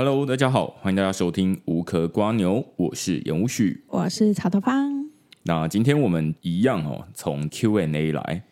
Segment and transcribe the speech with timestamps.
[0.00, 5.10] Hello，大家好，欢迎大家收听无壳瓜牛，我是严无旭，我是曹德芳。
[5.42, 8.44] 那今天我们一样哦，从 Q&A 来，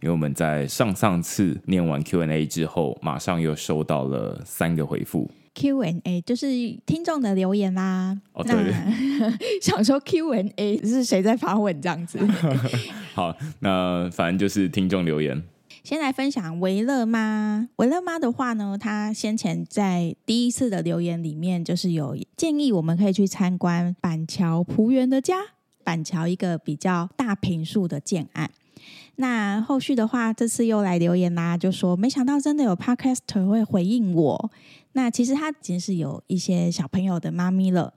[0.00, 5.30] 因为我们在上上次念完 Q&A 之后，马上又收到了三个回复。
[5.54, 6.46] Q&A 就是
[6.86, 8.18] 听众的留言啦。
[8.32, 12.18] 哦，对，对， 想说 Q&A 是谁在发问这样子？
[13.12, 15.42] 好，那反正就是听众留言。
[15.84, 25.36] 先来分享维乐妈，维乐妈的话呢，她先前在第一次的留言里面，就是有建议我们可以去参观板桥璞园的家，
[25.84, 28.50] 板桥一个比较大平数的建案。
[29.16, 34.50] 那后续的话，这次又来留言啦，就说没想到真的有 Podcaster 会回应我。
[34.92, 37.92] 那其实她已经是有一些小朋友的妈咪了。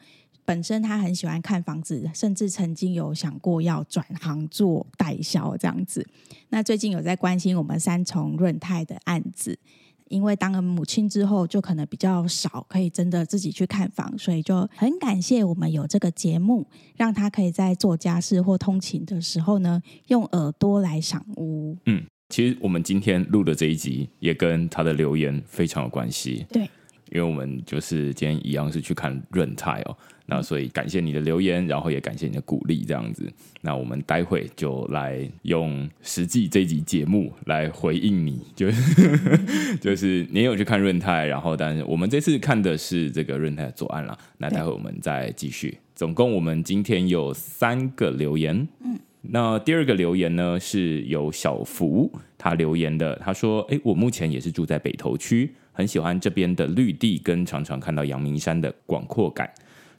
[0.48, 6.08] 本身他很喜欢看房子，甚至曾经有想过要转行做代销这样子。
[6.48, 9.60] 那最近有在关心我们三重润泰的案子，
[10.08, 21.76] 因为当了母亲之后，就可能比较少可以真的自己去看房，所以就很感谢我们有这个节目，让他可以在做家事或通勤的时候呢，用耳朵来赏屋。
[21.88, 26.46] 嗯，其实我们今天录的这一集也跟他的留言非常有关系。
[26.50, 26.64] 对，
[27.12, 29.98] 因为我们就是今天一样是去看润泰哦。
[30.30, 33.32] 那所以感谢你的留言，然后也感谢你的鼓励，这样子。
[33.62, 44.18] 那我们待会就来用实际这集节目来回应你，就是 就是你有去看润泰，然后但是我们这次看的是这个润泰的左岸了。
[44.38, 45.78] 那待会我们再继续。
[45.96, 48.68] 总共我们今天有三个留言。
[48.84, 59.50] 嗯，那第二个留言呢是由小福他留言的，他说：“哎，我目前也是住在北投区，很喜欢这边的绿地，跟常常看到阳明山的广阔感。”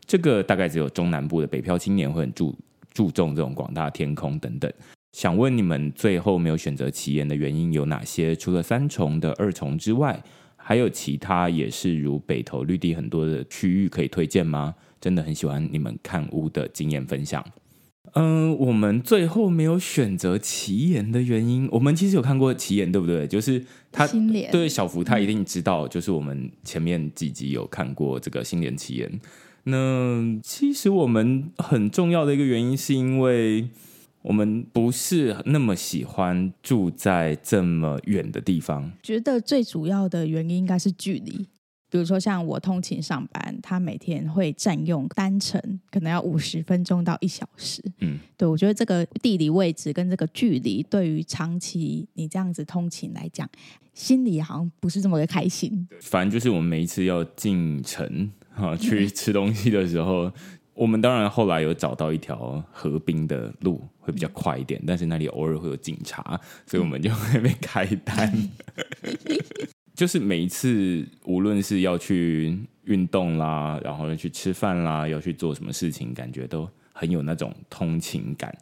[0.09, 2.59] 这个大概只有中南部的北漂青年会很注
[2.93, 4.73] 注重这种广大天空等等。
[5.13, 8.35] 想问你们最后没有选择奇岩的原因有哪些？
[8.35, 10.23] 除了三重的二重之外，
[10.57, 14.75] 还有其他也是如北投绿地很多的区域可以推荐吗？
[15.01, 17.45] 真的很喜欢你们看屋的经验分享。
[18.15, 23.27] 嗯、呃，我们最后没有选择奇岩的原因，我们其实有看过奇岩，对不对？
[23.27, 23.63] 就是
[23.93, 29.21] 他新对小福他一定知道，就是我们前面几集有看过这个新联奇岩。
[29.71, 33.69] 那其实我们很重要的一个原因，是因为
[34.23, 38.91] 我们不是那么喜欢住在这么远的地方。
[39.03, 41.47] 觉得最主要的原因应该是距离，
[41.91, 47.83] 比如说像我通勤上班，他每天会占用单程可能要五十分钟到一小时。
[48.01, 53.49] 嗯，对，我觉得这个地理位置跟这个距离，对于长期你这样子通勤来讲，
[53.95, 55.87] 心里好像不是这么的开心。
[56.01, 58.31] 反正就是我们每一次要进城。
[58.59, 60.31] 啊，去吃东西的时候，
[60.75, 64.83] 我们当然后来有找到一条河滨的路，会比较快一点。
[64.87, 68.33] 但是那里偶尔会有警察，所以我们就会被开单。
[69.95, 78.57] 就是每一次，无论是要去运动啦，然后要去吃饭啦，要去做什么事情，感觉都很有那种通勤感。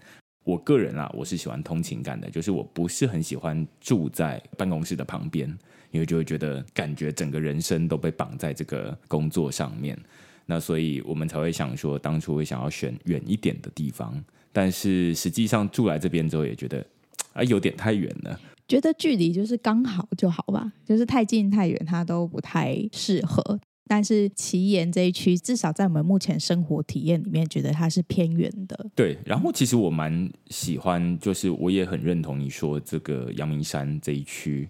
[0.44, 5.58] 我个人啊，我是喜欢通勤感的，就是我不是很喜欢住在办公室的旁边。
[5.90, 9.98] 因为就会觉得感觉整个人生都被绑在这个工作上面，
[10.46, 16.84] 那所以我们才会想说，当初会想要选远一点的地方，但是实际上住来这边之后，也觉得
[17.32, 18.38] 啊有点太远了。
[18.68, 23.60] 觉得距离就是刚好就好吧，就是太近太远它都不太适合。
[23.88, 28.86] 但是奇岩这一区，至少在我们目前生活体验里面，觉得它是偏远的。
[28.96, 34.68] 对，然后其实我蛮喜欢，就是我也很认同你说这个阳明山这一区。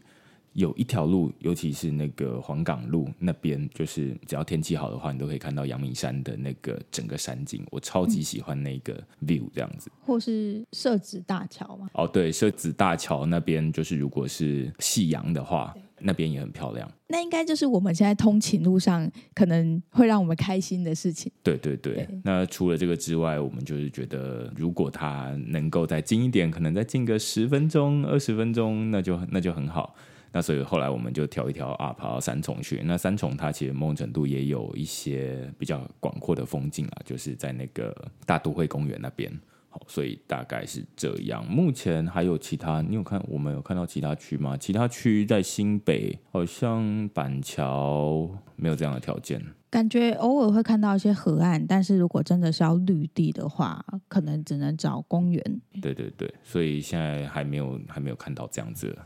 [0.56, 7.62] 有一条路，尤其是那个黄冈路那边，就是只要天气好的话，你都可以看到阳明山的那个整个山景。
[7.70, 9.90] 我超级喜欢那个 view 这样子。
[10.00, 11.90] 或是社子大桥吗？
[11.92, 16.90] 哦，对，社子大桥那边，就是如果是夕阳的话，那边也很漂亮。
[17.08, 21.30] 那应该就是我们现在通勤路上可能会让我们开心的事情。
[21.42, 21.94] 对对对。
[21.96, 29.94] 对那除了这个之外，我们就是觉得，如果它能够再近一点，可能再近个十分钟、二十分钟，那就那就很好。
[30.32, 32.82] 那所以后来我们就挑一调啊，跑到三重去。
[32.84, 37.94] 那三重它其实某种程度也有一些比较广阔的风景啊，就是在那个
[38.26, 39.32] 大都会公园那边。
[39.68, 41.44] 好，所以大概是这样。
[41.46, 44.56] 目前还有其他，你有看我们有看到其他区吗？
[44.56, 49.42] 其他区在新北，好像板桥没有这样的条件。
[49.68, 55.60] 感觉偶尔会看到一些河岸，但是如果真的是要绿地的话，可能只能找公园。
[55.82, 58.96] 对对对，所以现在还没有还没有看到这样子。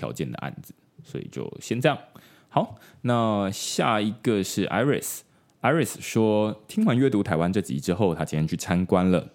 [0.00, 0.72] 条件的案子，
[1.04, 1.98] 所以就先这样。
[2.48, 5.20] 好，那下一个是 Iris。
[5.60, 9.28] Iris 说，听完阅读台湾这集之后，他今天去参观了。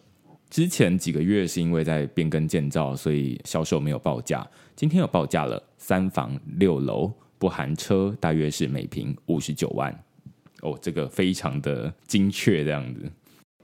[0.50, 4.46] 之前几个月是因为在变更建造，所以销售没有报价。
[4.76, 9.94] 今天有报价了，三房六楼不含车，大约是每平五十九万。
[10.62, 13.12] 哦，这个非常的精确这样子。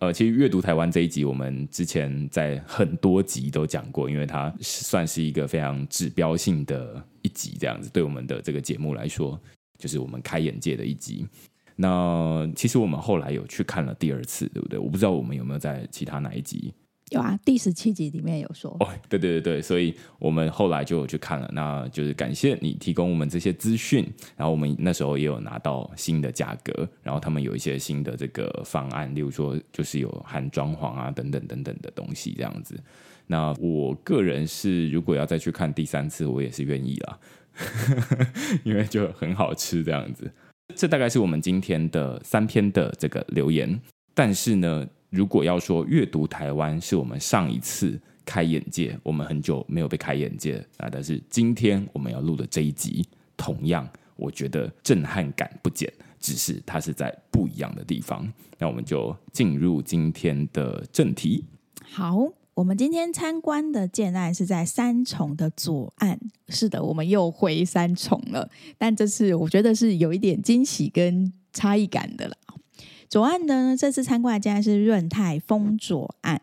[0.02, 9.40] 呃，其实阅读台湾这一集，我们之前在很多集都讲过，因为它算是一个非常指标性的一集，这样子对我们的这个节目来说，
[9.78, 11.28] 就是我们开眼界的一集。
[11.76, 14.80] 那其实我们后来有去看了第二次，对不对？
[14.80, 16.74] 我不知道我们有没有在其他哪一集。
[17.12, 32.82] 有啊，第十七集里面有说哦，对对对，所以我们后来就有去看了，那就是感谢你提供我们这些资讯，然后我们那时候也有拿到新的价格，然后他们有一些新的这个方案，例如说就是有含装潢啊等等等等的东西这样子。
[33.28, 37.20] 那我个人是如果要再去看第三次，我也是愿意啦，
[38.64, 40.32] 因为就很好吃这样子。
[40.78, 43.82] 这大概是我们今天的三篇的这个留言，
[44.14, 44.88] 但是呢。
[45.12, 53.06] 如果要说阅读台湾是我们上一次开眼界，我们很久没有被开眼界啊，但是今天我们要录的这一集，
[53.36, 53.86] 同样
[54.16, 58.26] 我觉得震撼感不减，只是它是在不一样的地方。
[58.58, 61.44] 那我们就进入今天的正题。
[61.82, 66.18] 好，我们今天参观的建案是在三重的左岸。
[66.48, 72.38] 是的，我们又回三重了，但这次我觉得是有一点惊喜跟差异感的了。
[73.12, 76.40] 左岸呢，这次参观的家是润泰丰左岸，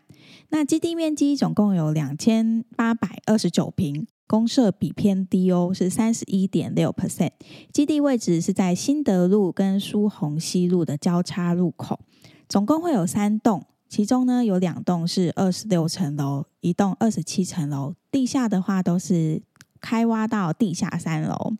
[0.49, 7.31] 那基地面积总共有两千八百二十九平，公设比偏低哦，是三十一点六 percent。
[7.73, 12.01] 基地位置是在新德路跟苏虹西路的交叉路口，
[12.47, 19.41] 总共会有三栋，其中呢有两栋是二十六层楼，一栋二十七层楼，地下的话都是
[19.81, 21.53] 开挖到地下三楼。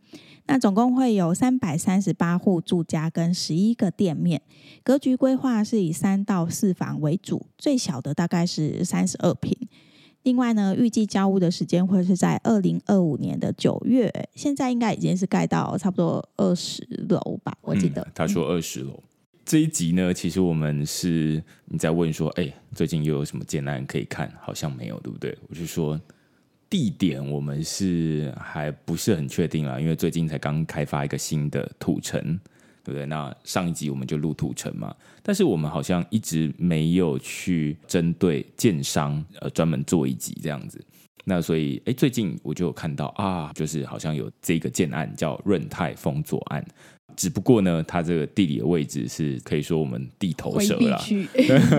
[0.52, 4.42] 那总共会有三百三十八户住家跟十一个店面，
[4.82, 9.56] 格局规划是以三到四房为主，最小的大概是三十二平。
[10.24, 18.08] 另外呢，预计交屋的时间会是在二零二五年的九月，现在应该已经是盖到差不多二十楼吧，我记得。
[18.16, 19.04] 他说二十楼。
[19.46, 24.34] 这一集呢，其实我们是你在问说，哎，最近又有什么建案可以看？
[24.42, 25.38] 好像没有，对不对？
[25.48, 26.02] 我就说。
[26.70, 32.22] 地点我们是还不是很确定啦，因为最近才刚开发一个新的土城，
[32.84, 33.06] 对不对？
[33.08, 40.80] 那上一集我们就录土城嘛，但是我们好像一直没有去针对建商呃专门做一集这样子。
[41.26, 46.64] 那所以哎，最近我就有看到啊，就是好像有这个建案叫润泰丰左岸，
[47.16, 51.00] 只不过呢，它这个地理的位置是可以说我们地头蛇啦。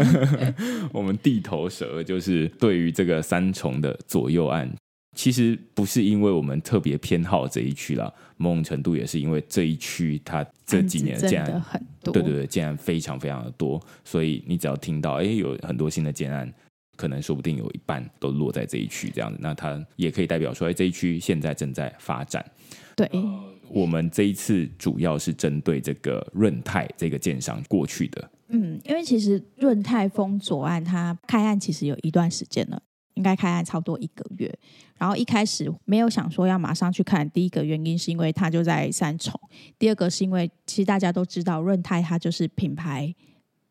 [0.93, 4.69] 我们地头蛇就是对于这个三重的左右岸。
[5.17, 16.51] 其实不是因为我们特别偏好这一区啦，某种程度也是因为这一区它这几年的建案很多，对对对，建案非常非常的多，所以你只要听到哎有很多新的建案，
[16.97, 22.45] 可能说不定有一半都落在这一区这样子，那它也可以代表说哎这一区现在正在发展。
[22.95, 32.81] 对，呃，我们这一次主要是针对这个润泰这个建商过去的，嗯，因为其实润泰丰左岸它开案其实有一段时间了。
[33.15, 34.53] 应该开案差不多一个月，
[34.97, 37.29] 然后一开始没有想说要马上去看。
[37.31, 39.39] 第一个原因是因为它就在三重，
[39.79, 43.15] 第二个是因为其实大家都知道润泰它就是品牌，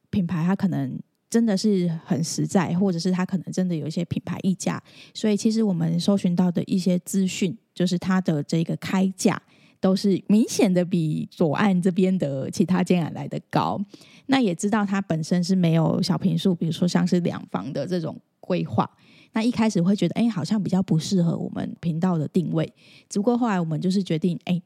[0.10, 1.00] 品牌它可能
[1.30, 4.82] 真的是很实在，或者是它可能真的有一些品牌溢价，
[5.14, 9.42] 所以其实我们搜寻到的一些资讯，就是它的这个开价
[9.80, 13.80] 都是明显的比左岸这边的其他建案来的高。
[14.26, 18.90] 那也知道它本身是没有小坪数，比如说像是两房的这种规划。
[19.34, 22.72] 那一开始会觉得，哎，好像比较不适合我们频道的定位。
[23.08, 24.62] 只不过后来我们就是决定，哎，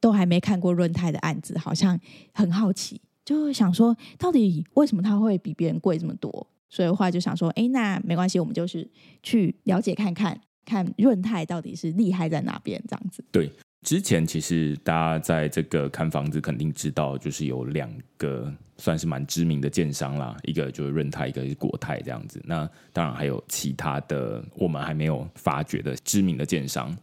[0.00, 1.98] 都还没看过润泰的案子，好像
[2.32, 6.46] 很好奇，就想说，到底为什么它会比别人贵这么多？
[6.68, 8.88] 所以后来就想说，哎，那没关系，我们就是
[9.22, 13.24] 去了解看看，看润泰到底是厉害在哪边，这样子。
[13.30, 13.50] 对。
[13.82, 22.40] 之前其实大家在这个看房子肯定知道，就是有两个算是蛮知名的建商啦，一个就是润泰，一个是国泰这样子。
[22.44, 26.96] 那当然还有其他的我们还没有发掘的知名的建商。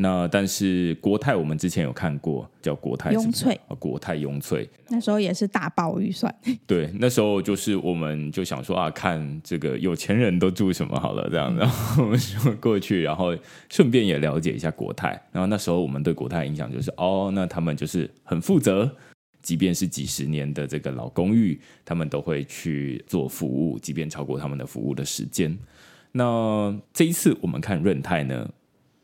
[0.00, 6.34] 那但是国泰我们之前有看过，叫国泰雍翠，国泰雍翠，那时候也是大爆预算。
[6.66, 13.36] 对，那时候就是我们就想说啊，看这个有钱人都住什么好了这样，然后我们就过去，然后
[13.68, 15.10] 顺便也了解一下国泰。
[15.32, 18.90] 然后那时候我们对国泰的印象就是，哦，那他们就是很负责，
[19.42, 25.58] 即便是几十年的这个老公寓，他们都会去做服务，即便超过他们的服务的时间。
[26.12, 28.48] 那这一次我们看润泰呢？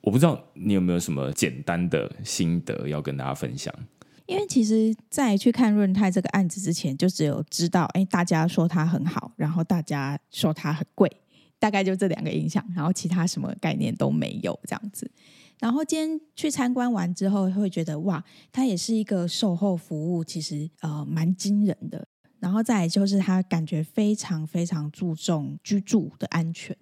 [0.07, 3.75] 我不知道你有没有什么简单的心得要跟大家分享？
[4.27, 11.11] 因为其实，在去看润泰这个案子之前，就只有知道，哎，大家说它很好，然后大家说它很贵，
[11.59, 15.11] 大概就这两个印象，然后其他什么概念都没有这样子。
[15.59, 18.23] 然后今天去参观完之后，会觉得哇，
[18.53, 22.07] 它也是一个售后服务，其实呃蛮惊人的。
[22.39, 26.77] 然后再来就是他感觉非常非常注重居住的安全。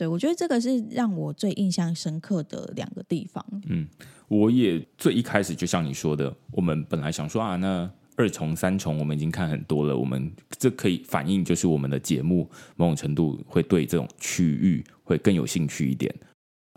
[0.00, 3.44] 对，我觉得这个是让我最印象深刻的两个地方。
[3.66, 3.86] 嗯，
[4.28, 16.10] 我也最一开始就像你说的，我们本来想说啊，那二重、三重我们已经看很多了，我们这可以反映就是我们的节目某种程度会对这种区域会更有兴趣一点。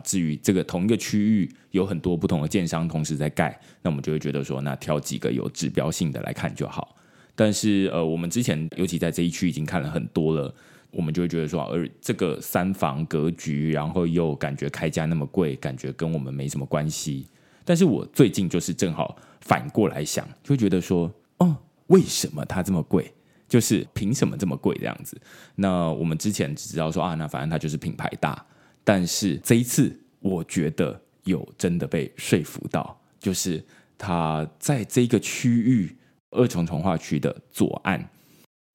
[0.04, 6.94] 至于这个同一个区域有很多不同的建商同时在盖，那我们就会觉得说，那挑几个有指标性的来看就好。
[7.34, 10.54] 但是呃，我们之前尤其在这一区已经看了很多了。
[10.94, 17.26] 我们就会觉得说，而这个三房格局，然后又感觉开价那么贵，感觉跟我们没什么关系。
[17.64, 21.56] 但是我最近就是正好反过来想，就觉得说，哦，
[21.88, 23.12] 为什么它这么贵？
[23.46, 25.20] 就是凭什么这么贵这样子？
[25.54, 28.44] 那我们之前只知道说啊，那反正它就是品牌大。
[28.82, 33.64] 但是这一次，我觉得有真的被说服到，就是
[33.96, 35.96] 它在这个区域
[36.30, 38.10] 二重重化区的左岸。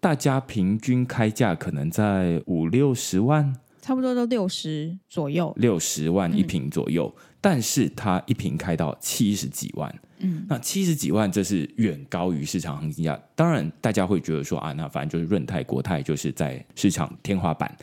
[0.02, 7.14] 大家平均开价可能在五六十万，差不多都六十左右，六十万一平左右。
[7.18, 13.22] 嗯、但是它一平开到七十几万，嗯，那七十几万这是远高于市场行情价。
[13.36, 17.78] 当然，大家会觉得说啊，那反正就是润泰、国泰就是在市场天花板。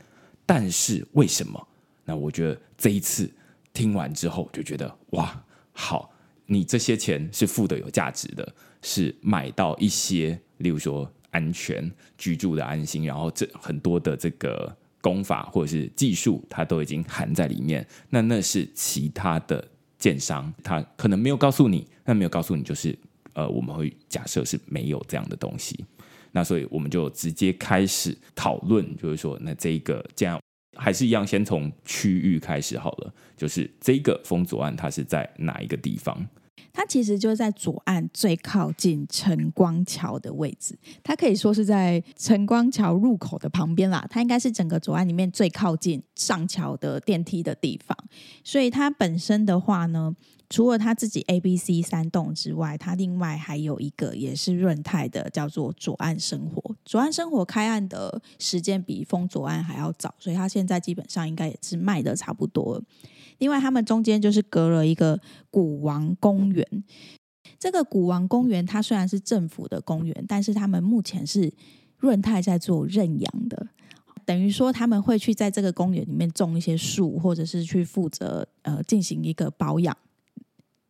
[0.46, 1.68] 但是为什么？
[2.06, 3.30] 那我觉得这一次
[3.74, 6.10] 听完之后就觉得哇，好，
[6.46, 11.12] 你这些钱是付的有价值的，是买到一些，例如说。
[11.36, 17.86] 安全居住的安心，然后这很多的这个功法或者是技术，它都已经含在里面。
[18.08, 19.62] 那那是其他的
[19.98, 22.98] 建商，他可能没有告诉你，那没有告诉你，就是
[23.34, 25.84] 呃，我们会假设是没有这样的东西。
[26.32, 30.40] 那所以我们就直接开始讨论，就是说，那这个这样
[30.78, 36.26] 还是一样，先从区域开始好了，就是这个风左岸它是在哪一个地方？
[36.72, 44.06] 它其实就在左岸最靠近晨光桥的位置，它可以说是在晨光桥入口的旁边啦。
[44.10, 47.96] 它应该是整个左岸里面最靠近上桥的电梯的地方。
[48.44, 50.14] 所以它本身的话呢，
[50.50, 56.76] 除了它自己 A、B、C 三栋之外，它另外还有一个也是润泰的，叫做左岸生活。
[56.84, 62.82] 左岸生活开案的时间比风左岸还要早，所以它现在基本上应该也是卖的差不多了。
[63.38, 66.84] 另外，他们中间就是隔了一个古王公园。
[67.58, 71.52] 这个古王公园，它虽然是政府的公园，但是他们目前是
[71.96, 73.68] 润泰在做认养的，
[74.24, 79.96] 等于说他们会去在这个公园里面种一些树，或者是去负责呃进行一个保养。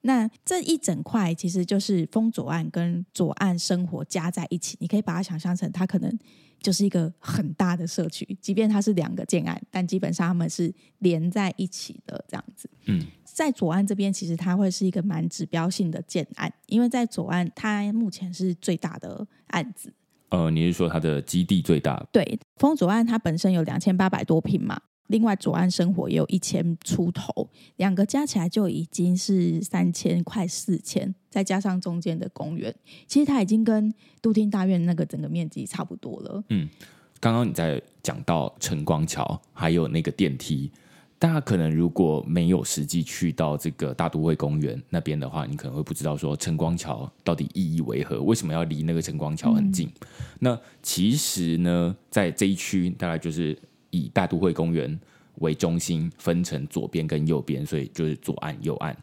[0.03, 6.19] 那这一整块其实就是风左岸跟左岸生活加在一起，你可以把它想象成它可能。
[6.61, 12.69] 就是一个很大的社区，即便它是两个建案，但基本上他们是连在一起的这样子。
[12.87, 19.93] 嗯，在左岸这边，其实它会是一个蛮指标性的建案，因为在左岸它目前是最大的案子。
[20.31, 22.05] 呃，你是说它的基地最大？
[22.11, 24.81] 对，丰左岸它本身有两千八百多平嘛。
[25.09, 32.75] 另外，左岸生活也有一千出头，两个加起来就已经是三千快四千，再加上中间的公园，
[33.07, 36.43] 其实它已经跟都厅大院那个整个面积差不多了。
[36.49, 36.69] 嗯，
[37.21, 40.73] 刚刚你在讲到晨光桥，还有那个电梯，
[41.21, 49.87] 大家可能如果没有实际去到这个大都会公园那边的话，你可能会不知道说晨光桥到底意义为何，为什么要离那个晨光桥很近？
[49.87, 50.07] 嗯、
[50.41, 53.57] 那其实呢，在这一区大概就是。
[53.91, 54.99] 以大都会公园
[55.37, 58.97] 为中心，分成左边跟右边，所以就是左岸、右岸。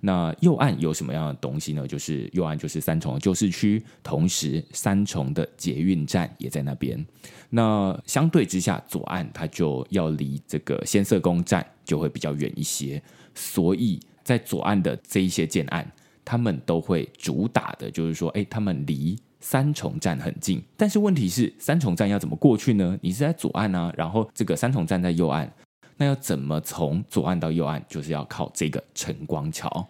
[0.00, 1.88] 那右岸有什么样的东西呢？
[1.88, 7.02] 就是右岸就是三重的旧市区，同时三重的捷运站也在那边。
[7.48, 13.02] 那相对之下，左岸它就要离这个先啬宫站就会比较远一些。
[13.34, 15.90] 所以在左岸的这一些建案，
[16.22, 19.18] 他们都会主打的就是说，哎，他们离。
[19.44, 22.98] 三重站很近，但是问题是三重站要怎么过去呢？
[23.02, 25.46] 你是在左岸啊，然后这个三重站在右岸，
[25.98, 27.84] 那要怎么从左岸到右岸？
[27.86, 29.86] 就是要靠这个晨光桥。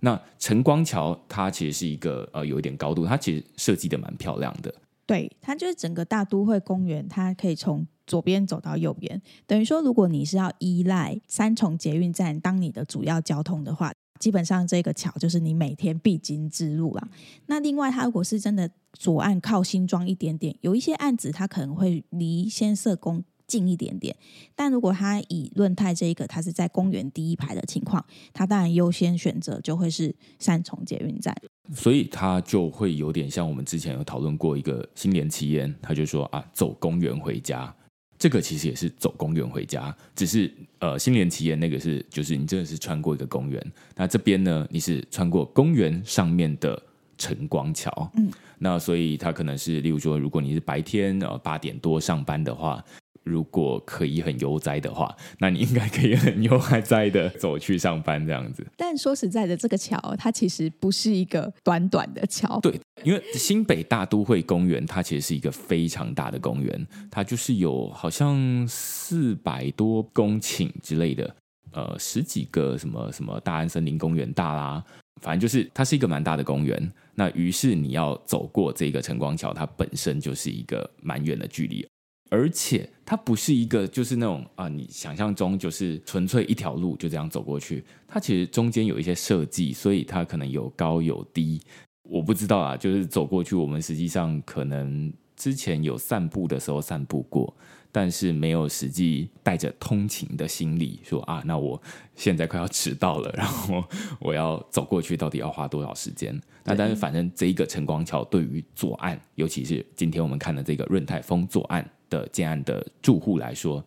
[0.00, 4.74] 那晨光桥它其实是一个呃有一点高度，它其实设计的蛮漂亮的。
[5.04, 13.92] 对，它就是整个大都会公园，它可以从左边走到右边，等于说如果你是要依赖三重捷运站当你的主要交通的话。
[14.18, 17.08] 基本上这个桥就是你每天必经之路了。
[17.46, 24.14] 那另外，它如果是真的左岸靠新庄一点点，有一些案子它可能会离先啬宫近一点点。
[24.54, 31.34] 但如果它以润泰这一个，它是在公园第一排的情况，它当然优先选择就会是三重捷运站。
[31.74, 37.74] 所以它就会有点像我们之前有讨论过一个新联奇烟，他就说啊，走公园回家。
[38.20, 46.80] 这个其实也是走公园回家，只是呃，新年奇岩那个是就是你真的是穿过一个公园，那这边呢，你是穿过公园上面的
[47.16, 52.84] 晨光桥，嗯，那所以它可能是例如说，如果你是白天呃八点多上班的话。
[53.22, 58.66] 如果可以很悠哉的话，那你应该可以很悠哉的走去上班这样子。
[58.76, 62.58] 但说实在的，这个桥它其实不是一个短短的桥。
[62.60, 71.36] 对，因为新北大都会公园它其实是一个非常大的公园，它就是有好像四百多公顷之类的，
[71.72, 74.82] 呃，十几个什么什么大安森林公园大啦，
[75.20, 76.92] 反正就是它是一个蛮大的公园。
[77.14, 81.86] 那于是你要走过这个晨光桥，它本身就是一个蛮远的距离。
[82.30, 87.84] 而且它不是一个，就是那种啊，你想象中就是纯粹一条路就这样走过去。
[88.06, 91.60] 它其实中间有一些设计，所以它可能有高有低。
[92.04, 97.52] 我不知道啊，就是走过去，我们实际上可能之前有散步的时候散步过，
[97.92, 101.80] 但是没有实际带着通勤的心理说啊，那我
[102.14, 103.84] 现在快要迟到了，然后
[104.20, 106.40] 我要走过去，到底要花多少时间？
[106.64, 111.88] 那但是反正这一个晨光桥对于左岸，尤其是今天我们看的这个润泰峰左岸。
[112.10, 113.82] 的建案的住户来说，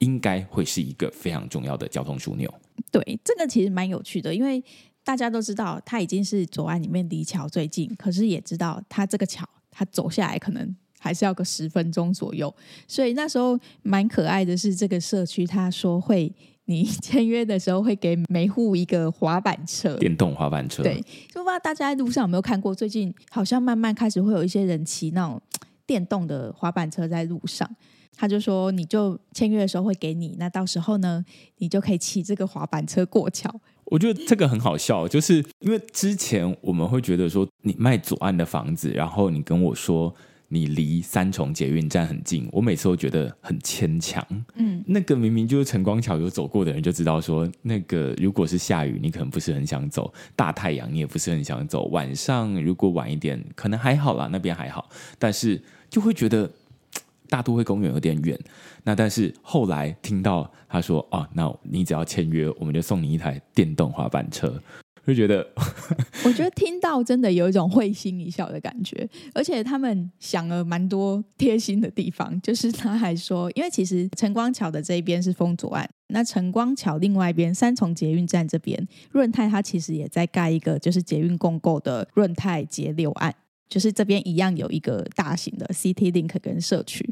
[0.00, 2.52] 应该会是一个非常重要的交通枢纽。
[2.90, 4.62] 对，这个其实蛮有趣的，因为
[5.04, 12.52] 大家都知道，它已经是左岸里面离桥最近，可是也知道它这个桥，它走下来可能还是要个十分钟左右。
[12.88, 16.32] 所以那时候蛮可爱的是，这个社区他说会，
[16.64, 20.82] 你签约的时候会给每户一个滑板车，电动滑板车。
[20.82, 20.96] 对，
[21.28, 25.40] 就不知道大家在路上有没有看过，最近好像慢慢开始会有一些人骑那种。
[25.90, 27.68] 电动的滑板车在路上，
[28.14, 31.24] 他就说，你就签约的时候会给你，那到时候呢，
[31.58, 33.52] 你就可以骑这个滑板车过桥。
[33.86, 40.14] 我觉得这个很好笑，就是因为之前我们会觉得说，你卖左岸的房子，然后你跟我说
[40.46, 44.24] 你离三重捷运站很近，我每次都觉得很牵强。
[44.54, 50.04] 嗯，那个明明就是晨光桥，有走过的人就知道说，那个如果是下雨，你可能不是很想走；
[50.36, 51.88] 大太阳，你也不是很想走。
[51.88, 55.60] 晚上如果晚一点，可能还好啦，那边还好，但是。
[55.90, 56.50] 就会觉得
[57.28, 58.38] 大都会公园有点远，
[58.84, 64.60] 那但是后来听到他说啊，那你只要签约，我们就送你一台电动滑板车，
[65.06, 65.46] 就觉得，
[66.26, 83.32] 我觉得听到真的有一种会心一笑的感觉，而且他们想了蛮多贴心的地方，就是他还说，因为其实晨光桥的这一边是丰左岸，那晨光桥另外一边三重捷运站这边润泰，它其实也在盖一个就是捷运共构的润泰捷六岸。
[83.70, 87.08] 就是这边一样有一个大型的 City Link 跟社区，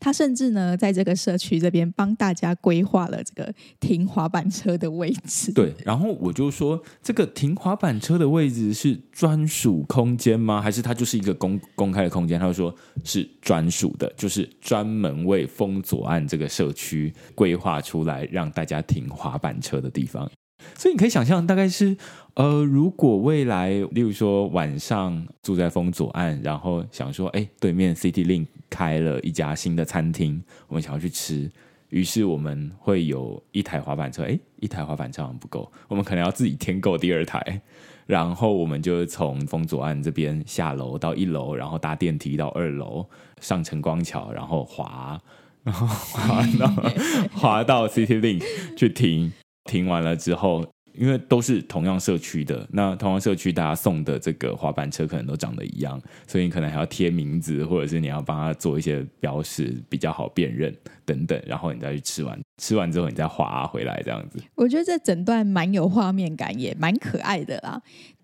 [0.00, 5.52] 他甚至呢在这个社区这边帮大家规划了这个停滑板车的位置。
[5.52, 10.60] 对，然后我就说，这个停滑板车的位置是专属空间吗？
[10.60, 12.40] 还是它就是一个公公开的空间？
[12.40, 20.28] 他就说是专属的，就是专门为封左岸这个社区规划出来让大家停滑板车的地方。
[20.74, 21.96] 所以你可以想象，大概是，
[22.34, 31.50] 呃，如果未来，例如说晚上住在丰左岸，然后想说，哎，对面 City Link 开了一家新的餐厅，我们想要去吃，
[31.90, 37.60] 于是我们会有一台滑板车，哎，一台滑板车好像不够，我们可能要自己添购第二台，
[38.06, 43.06] 然后我们就从丰左岸这边下楼到一楼，然后搭电梯到二楼，
[43.40, 45.20] 上晨光桥，然后滑，
[45.62, 46.68] 然后滑到
[47.34, 48.42] 滑到 City Link
[48.76, 49.32] 去停。
[49.64, 64.40] 停完了之后，因为都是同样社区的，那同样社区大家送的这个滑板车可能都长得一样，所以你可能还要贴名字，或者是你要帮他做一些标识，比较好辨认等等，然后你再去吃完， 吃完之后你再滑回来这样子。
[64.56, 67.80] 我觉得这整段蛮有画面感，也蛮可爱的啦。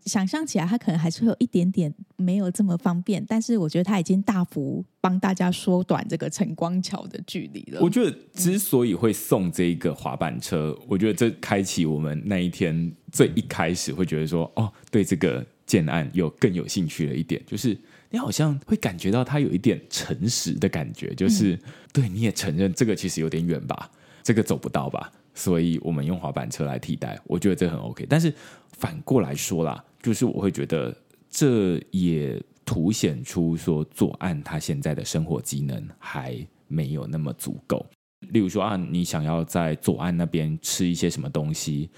[0.06, 7.80] 想象起来，它可能还是会有一点点没有这么方便，但是我觉得它已经大幅帮大家缩短这个晨光桥的距离了。
[7.80, 17.76] 我觉得之所以会送这一个滑板车，嗯、我觉得这开启我们那一天最一开始会觉得说，哦，对这个建案有更有兴趣的一点，就是
[18.10, 21.60] 你好像会感觉到他有一点诚实的感觉，就是、嗯、
[21.92, 23.90] 对你也承认这个其实有点远吧，
[24.22, 28.06] 这个走不到吧，所以我们用滑板车来替代，我觉得这很 OK。
[28.08, 28.32] 但是
[28.70, 29.84] 反过来说啦。
[30.06, 30.96] 就是我会觉得，
[31.28, 36.38] 这也凸显出说左岸他现在的生活机能还
[36.68, 37.84] 没有那么足够。
[38.28, 41.90] 例如说啊，你想要在左岸那边吃一些什么东西，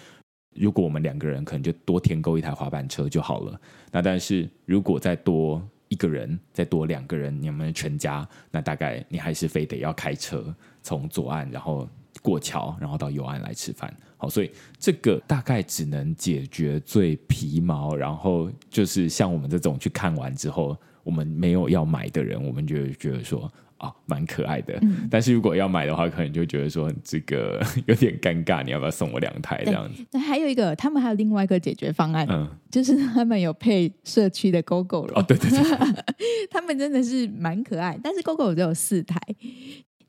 [0.56, 3.60] 如果我们两个人可能就多添购一台滑板车就好了。
[3.92, 11.86] 那但是如果再多一个人，再多两个人，你们全家，那大概你还是非得要开车从左岸，然后
[12.22, 13.92] 过桥，然后到右岸来吃饭。
[14.16, 24.76] 好，所以这个大概只能解决最皮毛，然后就是像我们这种去看完之后，我们没有要买的人，我们就会觉得说啊，蛮可爱的。
[24.82, 30.04] 嗯、但是如果要买的话，可能就觉得说这个有点尴尬，你要不要送我两台这样子？
[30.10, 35.58] 那还有一个，他们还有另外一个解决方案，嗯，就是他们有配社区的 Gogoro 哦，对对对，
[36.50, 39.16] 他们真的是蛮可爱，但是 Gogoro 只有四台。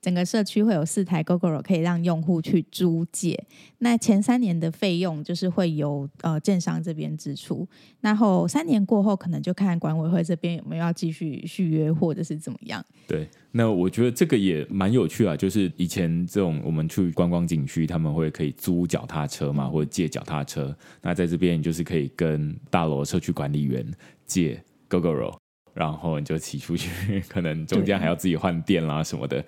[0.02, 3.42] 整个社区会有四台 Gogoro 可以让用户去租借。
[3.80, 7.68] 那前三年的费用就是会由呃建商这边支出，
[8.02, 12.84] 然后三年过后可能就看管委会这边有没有要继续续约或者是怎么样。
[13.08, 20.76] 对，那我觉得这个也蛮有趣啊，就是以前这种我们去观光景区，他们会可以租脚踏车嘛，或者借脚踏车。
[21.02, 23.86] 那在这边就是可以跟大楼社区管理员
[24.26, 25.36] 借 Gogoro，
[25.74, 29.44] 然后你就骑出去， 可能中间还要自己换电啦什么的。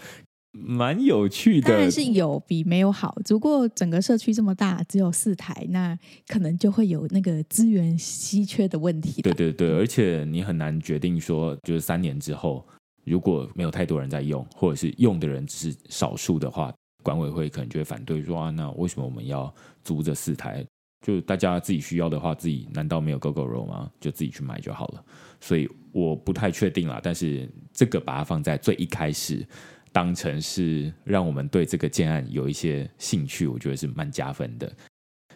[0.51, 3.15] 蛮有趣的，当然是有比没有好。
[3.23, 9.21] 只不过整个社区这么大，只有四台，那可能就会有那个资源稀缺的问题。
[9.21, 12.67] 对对对，而且你很难决定说，就是三年之后
[13.05, 20.65] 如果没有太多人在用，或者是用的人只是少数的话，管委会可能就会反对说啊，那为什么我们要租这四台？
[21.05, 23.89] 就大家自己需要的话，自己难道没有 Gogoro 吗？
[23.99, 25.03] 就自己去买就好了。
[25.39, 29.43] 所以我不太确定啦，但是这个把它放在最一开始。
[29.91, 34.71] 当成是让我们对这个建案有一些兴趣，我觉得是蛮加分的。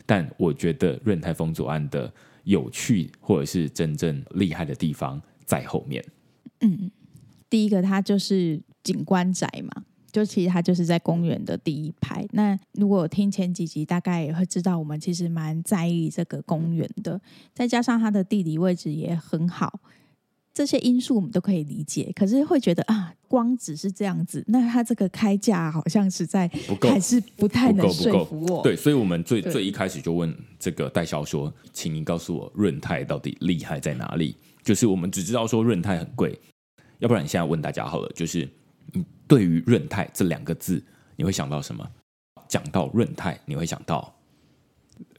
[0.05, 2.13] 但我觉得润泰丰佐案的
[2.43, 6.03] 有趣或者是真正厉害的地方在后面。
[6.61, 6.91] 嗯，
[7.49, 12.25] 第一个它就是景观宅嘛，就其实它就是在公园的第一排。
[12.31, 17.19] 那如果听前几集，大概也会知道我们其实蛮在意这个公园的，
[17.53, 19.79] 再加上它的地理位置也很好。
[20.55, 26.49] 这些因素我们都可以理解，可是会觉得啊，光只是这样子，那它这个开价好像实在
[26.81, 28.63] 还是不太能说服我。
[28.63, 34.37] 对，所以我们最最一开始就问这个代销说，请您告诉我润泰到底厉害在哪里？
[34.63, 36.39] 就是我们只知道说润泰很贵，
[36.99, 38.49] 要不然你现在问大家好了，就是
[38.93, 40.81] 你对于润泰这两个字，
[41.17, 41.85] 你会想到什么？
[42.47, 44.15] 讲到润泰，你会想到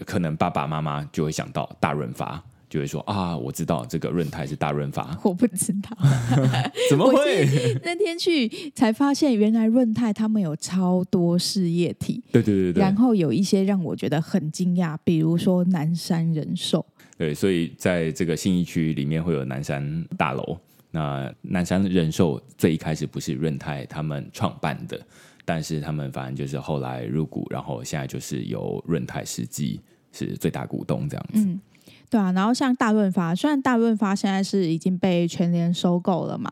[0.06, 2.42] 可能爸爸妈妈就会想到大润发。
[2.76, 5.96] 就会说啊，我知道这个润泰是大润发， 我不知道，
[6.90, 7.48] 怎么会？
[7.82, 16.84] 那天去才发现，原来润泰他们有超多事业体，对对对对，然后有一些让我觉得很惊讶，比如说南山人寿，
[17.16, 20.58] 对，所以在这个信义区里面会有南山大楼。
[20.90, 25.00] 那南山人寿最一开始不是润泰他们创办的，
[25.46, 29.80] 但是他们反正就是后来入股，然后现在就是由润泰实际
[30.12, 31.40] 是最大股东这样子。
[31.40, 31.58] 嗯
[32.08, 36.50] 对啊，然后像大润发，虽然大润发现在是已经被全联收购了嘛，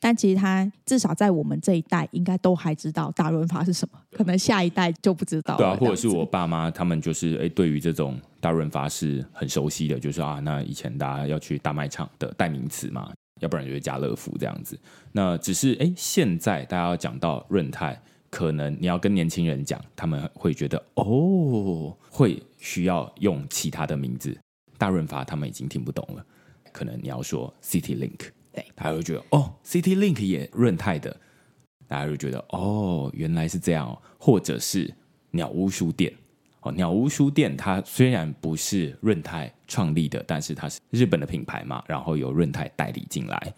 [0.00, 5.56] 但其实他至少在我们这一代应该都还知道大润发是什么，可能下一代就不知道。
[5.56, 14.78] 对啊，或者是我爸妈他们就是哎，对于这种大润发是很熟悉的，就是啊，那以前大家要去大卖场的代名词嘛，要不然就是家乐福这样子。
[15.12, 24.34] 那只是哎，现在大家要讲到润泰，可能你要跟年轻人讲，他们会觉得哦，会需要用其他的名字。
[24.84, 26.22] 大润发他们已经听不懂了，
[26.70, 31.18] 可能你要说 City Link，对，他会觉得哦，City Link 也润泰的，
[31.88, 34.92] 大家就觉得哦，原来是这样哦，或者是
[35.30, 36.12] 鸟屋书店
[36.60, 43.54] 哦，鸟屋书店它虽然不是润泰创立的，但是它是日本的品牌嘛，然后由润泰代理进来，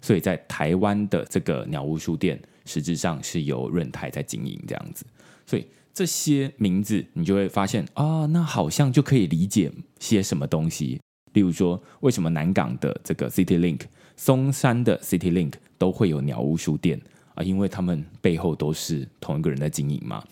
[0.00, 5.04] 所以在台湾的这个鸟屋书店实质上是由润泰在经营这样子，
[5.44, 5.66] 所以。
[5.98, 11.00] 这些名字，你就会发现啊、那好像就可以理解些什么东西。
[11.32, 13.80] 例如说，为什么南港的这个 City Link、
[14.14, 17.00] 松山的 City Link 都会有鸟屋书店
[17.34, 17.42] 啊？
[17.42, 20.22] 因为他们背后都是同一个人在经营嘛。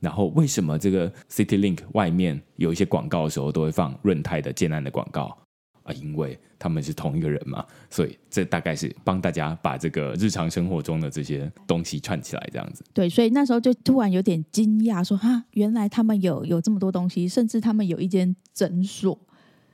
[0.00, 5.36] 然后，为什么这个 City Link 外面有一些广告的时候都会放润泰的建案的广告？
[5.84, 12.82] 啊，因为他们是同一个人嘛，所以这大概是帮大家把这个日常生活中的这些东西串起来，这样子。
[12.92, 19.18] 对，所以那时候就突然有点惊讶，说哈，原来他们有有这么多东西，甚至他们有一间诊所。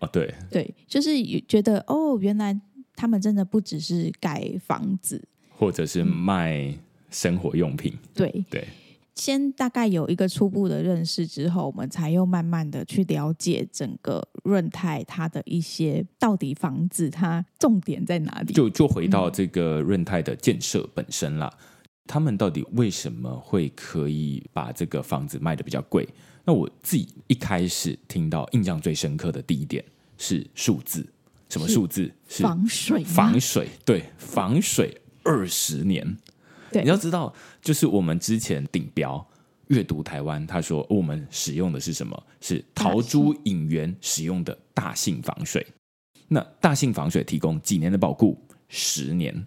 [0.00, 1.10] 哦，对，对，就是
[1.46, 2.60] 觉得哦，原来
[2.96, 6.74] 他们真的不只是盖房子，或者是卖
[7.10, 7.92] 生活用品。
[7.94, 8.68] 嗯、对对。
[9.14, 18.52] 先大概有一个初步的认识之后，我们才又慢慢的去了解整个润泰它的一些到底房子它重点在哪里。
[18.52, 21.66] 就就回到这个润泰的建设本身啦，嗯、
[22.06, 26.08] 他们到底为什么会可以把这个房子卖的比较贵？
[26.44, 29.84] 那我自己一开始听到印象最深刻的第一点
[30.16, 31.06] 是数字，
[31.50, 32.10] 什么数字？
[32.26, 36.16] 是防水，防水，对，防水二十年。
[36.72, 39.24] 对你要知道，就是我们之前顶标
[39.68, 42.20] 阅读台湾，他说我们使用的是什么？
[42.40, 45.66] 是陶朱隐园使用的大杏防水。
[46.28, 48.36] 那大杏防水提供几年的保固？
[48.68, 49.46] 十年。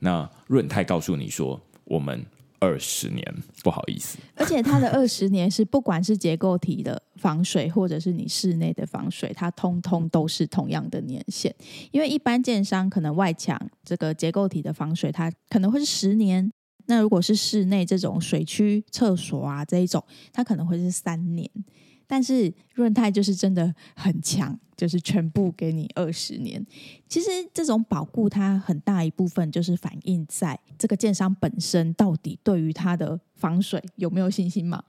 [0.00, 2.24] 那润泰告诉你说，我们
[2.58, 3.24] 二十年，
[3.62, 4.18] 不好意思。
[4.34, 11.54] 而且它的二十年是不管是结构体的防水，或者是你室内的防水，它通通都是同样的年限。
[11.92, 16.52] 因为一般建商可能外墙这个结构体的防水，它可能会是十年。
[16.86, 21.50] 那如果是室内这种水区、厕所啊这一种，它可能会是三年。
[22.06, 26.64] 但是润泰就是真的很强，就是全部给你二十年。
[27.08, 34.82] 其实这种保固，它很大一部分就是反映在这个建商本身到底对于它的防水有没有信心嘛？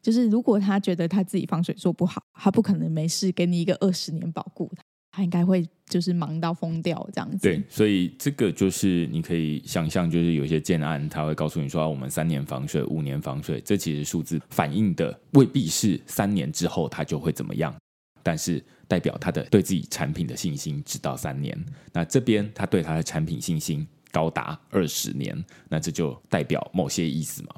[0.00, 4.68] 就是如果他觉得他自己防水做不好，他不可能没事给你一个二十年保固。
[5.12, 7.36] 他应该会就是忙到疯掉这样子。
[7.36, 17.74] 对，所以这个就是你可以想象，就是有些建案他会告诉你说，我们三年防水、五年防水，这其实数字反映的未必是三年之后它就会怎么样，
[18.22, 21.56] 但是代表他的对自己产品的信心只到三年。
[21.92, 27.54] 那这边他对他的产品信心高达二十年，那这就代表某些意思嘛。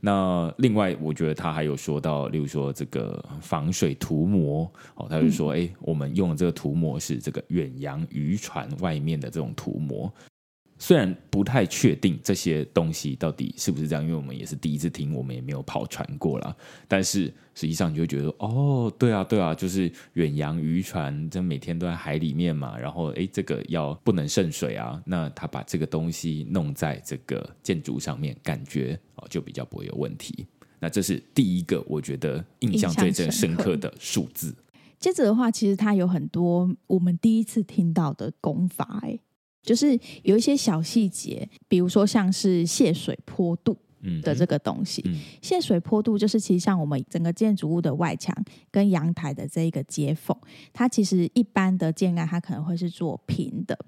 [0.00, 10.12] 那另外，我觉得他还有说到，例如说这个防水涂膜哦，他就说，哎、嗯，我们用的这个涂膜是这个远洋渔船外面的这种涂膜。
[10.78, 16.54] 虽然不太确定这些东西到底是不是这样，因为我们也是第一次听，我们也没有跑船过啦。
[16.86, 22.78] 但是实际上你就会觉得，哦，对啊，对啊，就是远洋渔船，这每天都在海里面嘛。
[22.78, 25.02] 然后，哎，这个要不能渗水啊。
[25.04, 30.46] 那他把这个东西弄在这个建筑上面，感觉哦就比较不会有问题。
[30.78, 34.54] 那这是第一个，我觉得印象最最深刻的数字。
[35.00, 39.18] 接着的话，其实它有很多我们第一次听到的功法，哎。
[39.68, 43.76] 就是有一些小细节，比如说像是泄水坡度
[44.22, 45.02] 的这个东西。
[45.04, 48.34] 嗯嗯、泄水坡度就是其实像我们整个建筑物的外墙
[48.70, 50.34] 跟阳台的这一个接缝，
[50.72, 53.78] 它其实一般的建案它可能会是做平的。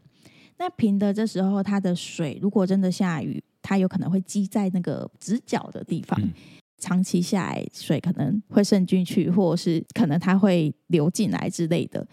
[0.58, 6.30] 那平的这时候，它的水如果真的下雨，它有可能会积在那个直角的地方，嗯、
[6.76, 12.06] 长期下来水可能会渗进去，或者是可能它会流进来之类的。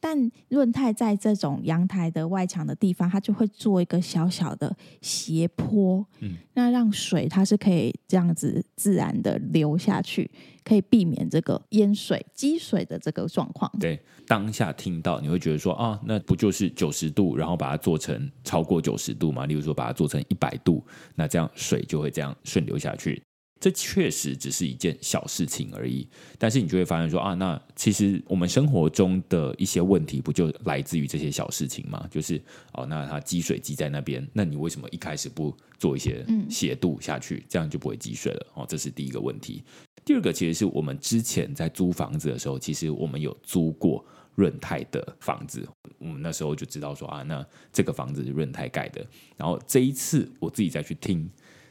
[0.00, 10.30] 但润泰在这种阳台的外墙的地方，它就会做一个小小的斜坡，嗯，那让水它是可以这样子自然的流下去，
[10.64, 13.70] 可以避免这个淹水积水的这个状况。
[13.78, 19.44] 对，当下听到你会觉得说啊，那不就是九十度，然后把它做成超过九十度嘛？
[19.44, 20.82] 例如说把它做成一百度，
[21.14, 23.22] 那这样水就会这样顺流下去。
[23.60, 32.08] 这确实只是一件小事情而已，但是你就会发现说啊，那其实我们生活中的一些问题不就来自于这些小事情吗？
[32.10, 32.40] 就是
[32.72, 38.46] 哦，那它积水积在那边，那你为什么一开始不做一些斜度下去，这样就不会积水了？
[38.54, 39.62] 哦，这是第一个问题。
[40.06, 44.02] 第二个其实是我们之前在租房子的时候，其实我们有租过
[44.36, 45.68] 润泰的房子，
[45.98, 49.06] 我们那时候就知道说啊，那这个房子是润泰盖的。
[49.36, 51.30] 然后这一次我自己再去听。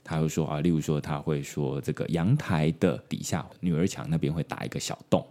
[0.10, 5.24] 他会说啊，例如说他会说这个阳台的底下女儿墙那边会打一个小洞，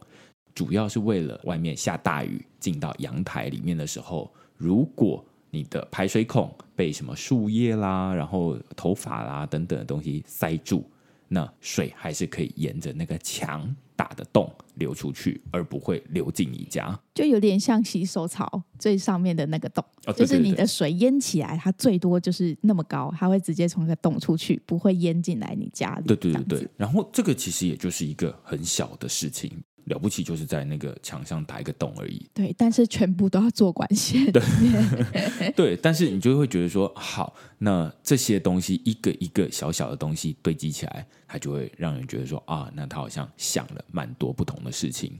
[0.54, 10.88] 主要是为了外面下大雨进到阳台里面的时候，如果你的排水孔被什么树叶啦、然后头发啦等等的东西塞住，
[11.26, 26.06] 那水还是可以沿着那个墙打的洞流出去，而不会流进你家，就有点像洗手槽最上面的那个洞，哦、对对对，就是你的水淹起来，它最多就是那么高，它会直接从那个洞出去，不会淹进来你家里。
[26.06, 29.50] 对对对对，然后这个其实也就是一个很小的事情。
[29.88, 32.24] 了不起就是在那个墙上打一个洞而已。
[32.32, 34.30] 对，但是全部都要做管线。
[34.30, 34.42] 对，
[35.56, 45.18] 对，但是你就会觉得说，好，那这些东西一个一个小小的东西堆积起来，它就会让人觉得说啊，那他好像想了蛮多不同的事情。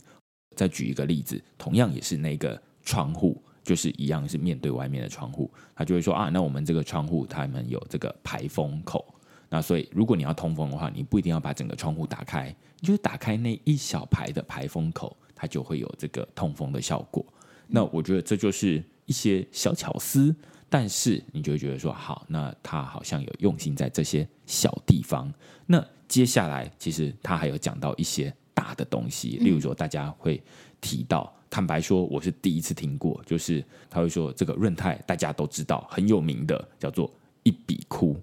[0.55, 9.15] 再举一个例子，同样也是那个窗户，就是一样是面对外面的窗户，他就会说啊，那我们这个窗户他们有这个排风口。
[9.51, 17.25] 那所以，如果你要通风的话，你不一定要把整个窗户打开，你就是打开那一小排的排风口，它就会有这个通风的效果。
[17.67, 20.35] 那我觉得这就是一些小巧思，
[20.69, 25.33] 但是你就会觉得说，好，那他好像有用心在这些小地方。
[25.67, 30.43] 那接下来，其实他还有讲到一些大的东西，例如说，大家会
[30.81, 37.11] 提到，坦白说，我是第一次听过，就是他会说，这个润泰大家都知道很有名的，叫做
[37.43, 38.19] 一笔箍。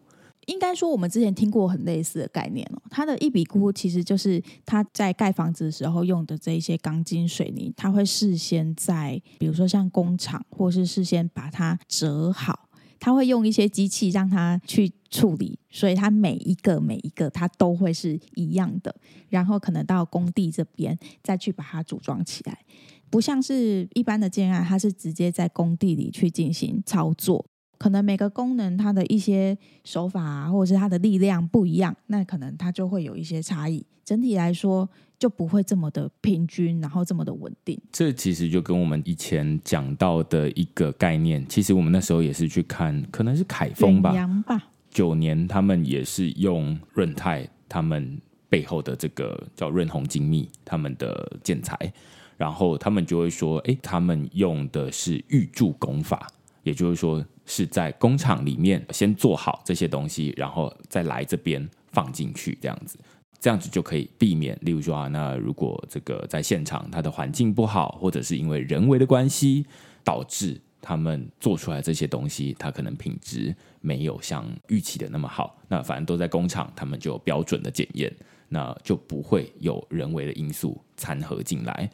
[0.45, 2.81] 应该说，我们之前听过很类似的概念哦。
[2.89, 12.69] 它的一笔箍其实就是它在盖房子的时候用的这一些钢筋水泥，它会事先在，比如说像工厂，或是事先把它折好。
[12.97, 18.95] 他会用一些机器让它去处理，所以它每一个每一个它都会是一样的。
[19.29, 22.65] 然后可能到工地这边再去把它组装起来，
[23.11, 27.45] 不像是一般的建案，它是直接在工地里去进行操作。
[27.77, 33.85] 可能每个功能它的一些手法啊，或者是它的力量不一样，那可能它就会有一些差异。
[34.03, 37.79] 整体来说就不会这么的平均，然后这么的稳定。
[37.91, 44.13] 这其实就跟我们以前讲到的一个概念，其实我们那时候也是去看，可能是凯丰吧，
[44.45, 44.61] 吧
[44.91, 51.75] 九年他们也是用润泰他们背后的这个叫润红精密他们的建材，
[52.37, 56.27] 然后他们就会说，哎，他们用的是预铸工法，
[56.61, 57.25] 也就是说。
[57.45, 62.97] 是在工厂里面先做好这些东西，然后再来这边放进去，这样子，
[63.39, 64.57] 这样子就可以避免。
[64.61, 69.65] 例如说啊，那如果这个在现场它的环境不好，或者是因为人为的关系
[70.03, 75.57] 导致他们做出来这些东西，它可能品质没有像预期的那么好。
[75.67, 78.11] 那反正都在工厂，他们就有标准的检验，
[78.49, 81.89] 那就不会有人为的因素掺和进来。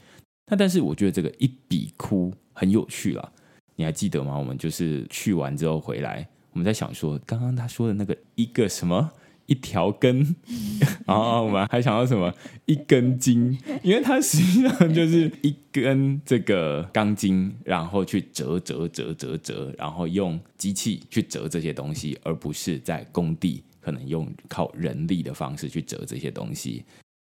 [0.48, 3.32] 那但是我觉得这个一笔哭很有趣了。
[3.82, 4.38] 你还记得吗？
[4.38, 9.10] 我们就是去完之后回来，我们在想说，刚刚他说的那个一个什么
[9.48, 10.36] 一条根，
[11.08, 12.32] 然后我们还想到什么
[12.68, 26.86] 一根筋，因为它实际上就是一根这个钢筋，然后去折折折折折，然后用机器去折这些东西，而不是在工地可能用靠人力的方式去折这些东西。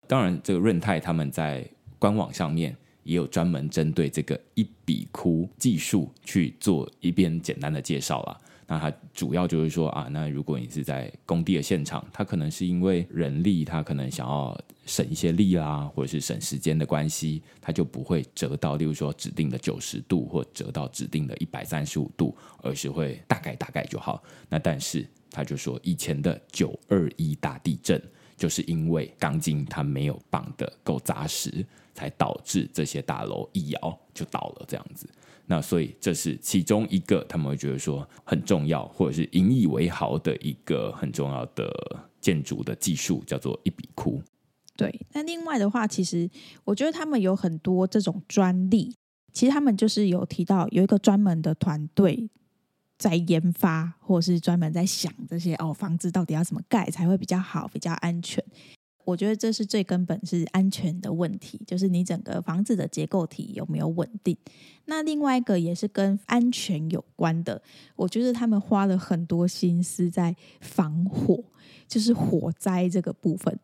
[0.06, 1.62] 当然，这个润泰他们在
[1.98, 2.74] 官网上面。
[3.08, 8.38] 也有专门针对这个一笔箍技术去做一遍简单的介绍了。
[8.66, 24.22] 那它主要就是说啊，那如果你是在工地的现场，它可能是因为人力，它可能想要省一些力啊，或者是省时间的关系，它就不会折到，例如说指定的九十度，或折到指定的一百三十五度，而是会大概大概就好。
[24.50, 27.98] 那但是他就说，以前的九二一大地震，
[28.36, 31.64] 就是因为钢筋它没有绑得够扎实。
[31.98, 35.08] 才导致这些大楼一摇就倒了，这样子。
[35.46, 41.68] 那所以这是其中一个他们会觉得说很重要，或者是引以为豪的一个很重要的
[42.20, 44.22] 建筑的技术，叫做一笔箍。
[44.76, 46.30] 对，那另外的话，其实
[46.62, 48.94] 我觉得他们有很多这种专利，
[49.32, 52.30] 其实他们就是有提到有一个专门的团队
[52.96, 58.44] 在研发，或者是专门在想这些哦，房子到底要怎么盖才会比较好，比较安全。
[59.08, 64.36] 我觉得这是最根本是安全的问题，就是你整个房子的结构体有没有稳定。
[64.84, 67.62] 那另外一个也是跟安全有关的，
[67.96, 71.42] 我觉得他们花了很多心思在防火，
[71.86, 73.58] 就是火灾这个部分。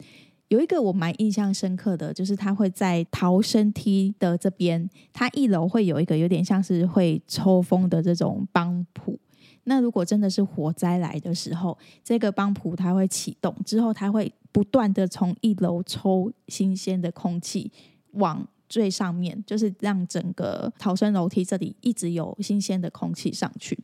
[0.48, 9.18] 有一个我蛮印象深刻的，就是他会在逃生梯的这边，它一楼会有一个有点像是会抽风的这种帮浦。
[9.64, 17.72] 那如果真的是火灾来的时候，这个帮浦它会启动之后，它会不断的从一楼抽新鲜的空气
[18.12, 23.78] 往最上面，就是让整个逃生楼梯这里一直有新鲜的空气上去。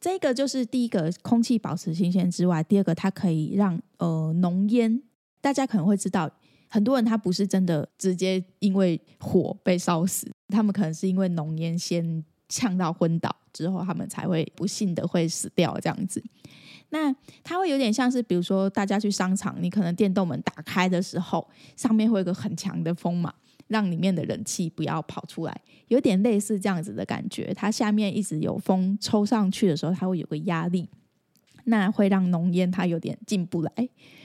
[0.00, 5.02] 这个就是第一个空气保持新鲜之外，第二个它可以让呃浓烟，
[5.40, 6.30] 大家可能会知道，
[6.68, 13.34] 很多人他不是真的直接因为火被烧死，他们可能是因为浓烟先呛到昏倒。
[13.56, 16.22] 之后，他们才会不幸的会死掉这样子。
[16.90, 23.32] 那它会有点像是，比如说大家去商场，你可能电动门打开的时候，上面会有个很强的风嘛，
[23.68, 27.52] 让里面的冷气不要跑出来，有点类似这样子的感觉。
[27.54, 30.88] 它下面一直有风抽上去的时候，它会有个压力，
[31.64, 33.72] 那会让浓烟它有点进不来。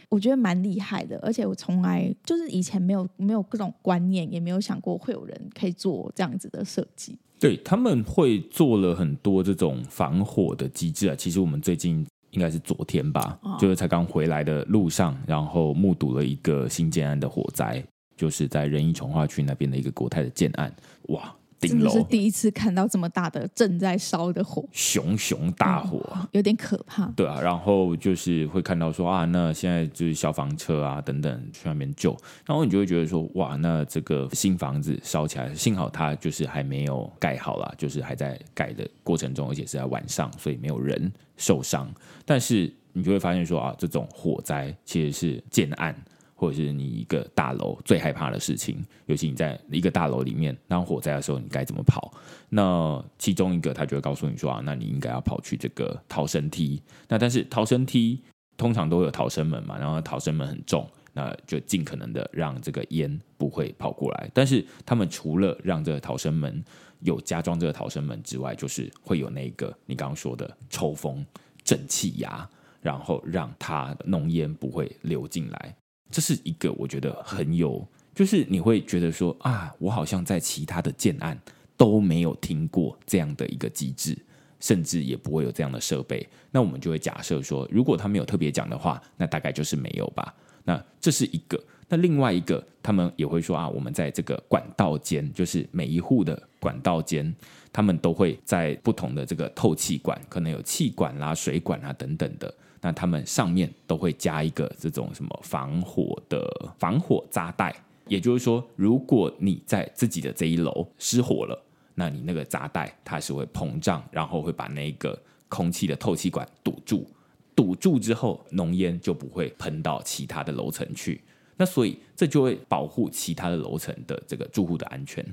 [0.09, 7.17] 我觉得蛮厉害的，而且我从来就是以前没有没有各种观念，也没有想过会有人可以做这样子的设计。
[7.41, 11.15] 对，他们会做了很多这种防火的机制啊。
[11.15, 17.83] 其实我们最近应该是昨天吧，哦、就是才刚回来的路上，然后目睹了一个新建案的火灾，
[18.15, 20.71] 就是在仁义从化区那边的一个国泰的建案，
[21.07, 21.35] 哇！
[21.69, 27.05] 真的是第一次看到这么大的正在烧的火，熊熊大火，嗯，有点可怕。
[27.15, 41.91] 对啊，然后就是会看到说啊，那现在就是消防车啊等等去那边救，然后你就会觉得说哇，那这个新房子烧起来，幸好它就是还没有盖好啦，就是还在盖的过程中，而且是在晚上，所以没有人受伤。
[42.25, 45.95] 但是你就会发现说啊，这种火灾其实是建案。
[46.41, 52.11] 或者是你一个大楼最害怕的事情，尤其你在一个大楼里面，当火灾的时候，你该怎么跑？
[52.49, 56.81] 那其中一个他就会告诉你说啊，那你应该要跑去这个逃生梯。
[57.07, 58.19] 那但是逃生梯
[58.57, 64.27] 通常都有逃生门嘛，然后逃生门很重，那就尽可能的让这个烟不会跑过来。
[64.33, 66.65] 但是他们除了让这个逃生门
[67.01, 71.23] 有加装这个逃生门之外，就是会有那个你刚刚说的抽风
[71.63, 72.49] 正气压，
[72.81, 75.75] 然后让它浓烟不会流进来。
[76.11, 81.39] 这是一个我觉得很有，就是你会觉得说啊，我好像在其他的建案
[81.77, 84.17] 都没有听过这样的一个机制，
[84.59, 86.27] 甚至也不会有这样的设备。
[86.51, 90.35] 那我们就会假设说，如果他没有特别讲的话，那大概就是没有吧。
[90.63, 91.61] 那这是一个。
[91.87, 97.35] 那另外一个，他们也会说啊，我们在这个管道间，就是每一户的管道间，
[97.73, 102.53] 他们都会在不同的这个透气管，可能有气管啦、水管啊等等的。
[102.81, 107.73] 那他们上面都会加一个这种什么防火的防火扎带，
[108.07, 111.63] 也就是说，如果你在自己的这一楼失火了，
[111.95, 115.17] 那你那个扎带它是会膨胀，然后会把那个
[115.47, 117.07] 空气的透气管堵住，
[117.55, 121.21] 堵住之后，浓烟就不会喷到其他的楼层去。
[121.57, 125.23] 那所以这就会保护其他的楼层的这个住户的安全。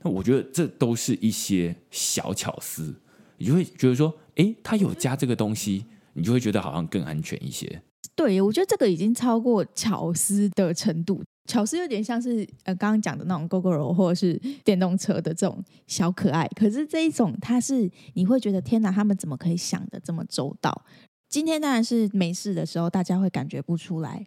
[0.00, 2.94] 那我觉得这都是一些小巧思，
[3.36, 5.84] 你就会觉得说，诶，他有加这个东西，
[6.14, 7.82] 你就会觉得好像更安全一些。
[8.16, 16.48] 对，我觉得这个已经超过巧思的程度，巧思有点像是呃刚刚讲的那种 GoGo 或者是电动车的这种小可爱。
[16.54, 20.84] 可是这一种，它是你会觉得天哪，他们怎么可以想得这么周到？
[21.28, 24.26] 今天当然是没事的时候，大家会感觉不出来。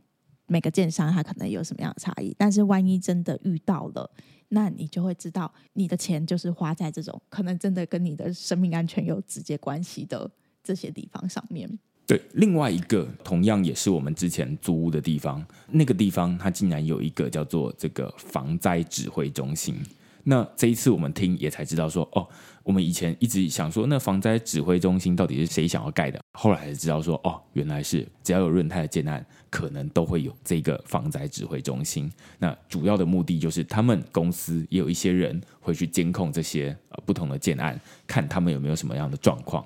[0.50, 4.10] 每个建商它可能有什么样的差异，但是万一真的遇到了，
[4.50, 10.30] 那你就会知道你的钱就是花在这种可能真的跟你的生命安全有直接关系的
[10.68, 11.70] 这些地方上面。
[12.06, 19.76] 对，另外一个同样也是我们之前租屋的地方，那个地方它竟然有一个叫做这个防灾指挥中心。
[20.24, 22.28] 那这一次我们听也才知道说，哦，
[22.64, 26.20] 我们以前一直想说，那防灾指挥中心到底是谁想要盖的？
[26.38, 32.12] 后来才知道说，哦，原来是只要有润泰的建案，可能都会有这个防灾指挥中心。
[32.40, 39.66] 那主要的目的就是，他们公司也有一些人会去监控这些呃不同的建案，看他们有没有什么样的状况，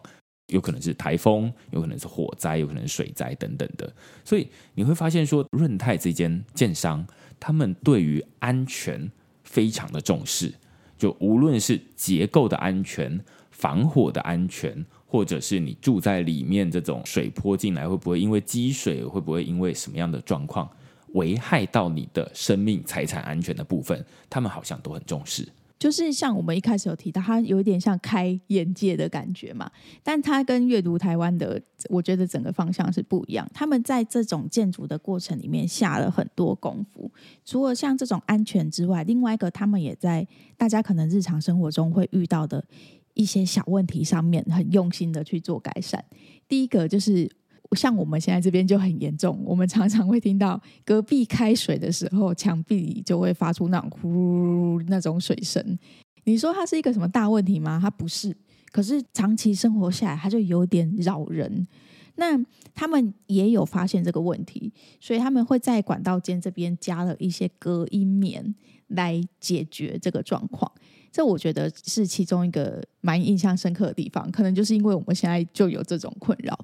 [0.52, 3.92] 有可能是台风，有可能是火灾，有可能是水灾等等的。
[4.24, 7.06] 所以你会发现说，润泰这间建商，
[7.40, 9.12] 他们对于安全。
[9.44, 10.54] 非常的重视，
[10.98, 20.70] 就无论是结构的安全、防火的安全，或者是你住在里面这种水泼进来会不会因为积水，会不会因为什么样的状况
[21.16, 25.46] 危害到你的生命财产安全的部分，他们好像都很重视。
[25.82, 29.68] 就是像我们一开始有提到，它有点像开眼界的感觉嘛，
[30.04, 31.60] 但它跟阅读台湾的，
[31.90, 33.50] 我觉得整个方向是不一样。
[33.52, 37.12] 他们在这种建筑的过程里面下了很多功夫，
[37.44, 42.64] 除了像这种安全之外，另外一个他们也在大家可能日常生活中会遇到的
[43.16, 46.06] 一些小问题上面，很用心的去做改善。
[46.48, 47.28] 第一个就是。
[47.76, 55.80] 像我们现在这边就很严重，我们常常会听到隔壁开水的时候，墙壁里就会发出那种呼那种水声。
[56.26, 57.80] 你说它是一个什么大问题吗？
[57.82, 58.36] 它不是，
[58.72, 61.68] 可是长期生活下来，它就有点扰人。
[62.16, 62.38] 那
[62.76, 68.54] 他们也有发现这个问题，所以他们会在管道间这边加了一些隔音棉
[68.88, 70.70] 来解决这个状况。
[71.12, 76.58] 这我觉得是其中一个蛮印象深刻的地方，可能就是因为我们现在就有这种困扰。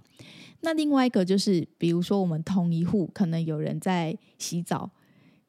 [0.62, 4.90] 那另外一个就是，比如说我们同一户可能有人在洗澡，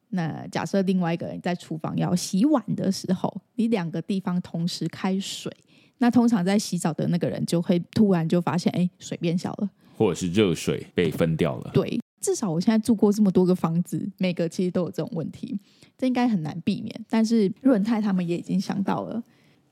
[0.09, 5.51] 那假设另外一个人在厨房要洗碗的时候，你两个地方同时开水，
[5.97, 11.71] 那通常在洗澡的那个人就会突然就发现，哎，水变小了，或者是热水被分掉了。
[11.73, 15.59] 对，至少我现在住过这么多个房子，每个其实都有这种问题，
[15.97, 17.05] 这应该很难避免。
[17.09, 19.21] 但是润泰他们也已经想到了。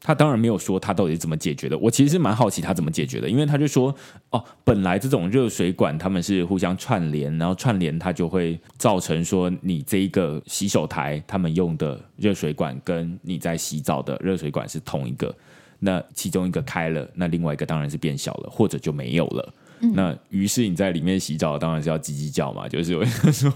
[0.02, 3.94] 他当然没有说他到底怎么解决的，我其实是蛮好奇他怎么解决的，因为他就说
[4.30, 15.36] 哦，本来这种热水管他们是互相串联，然后串联它就会造成说你这一个洗手台他们用的热水管跟你在洗澡的热水管是同一个，
[15.80, 19.54] 那其中一个开了，那另外一个当然是变小了，或者就没有了。
[19.80, 23.52] 嗯、那于是你在里面洗澡，当然是要叽叽叫嘛，就是我说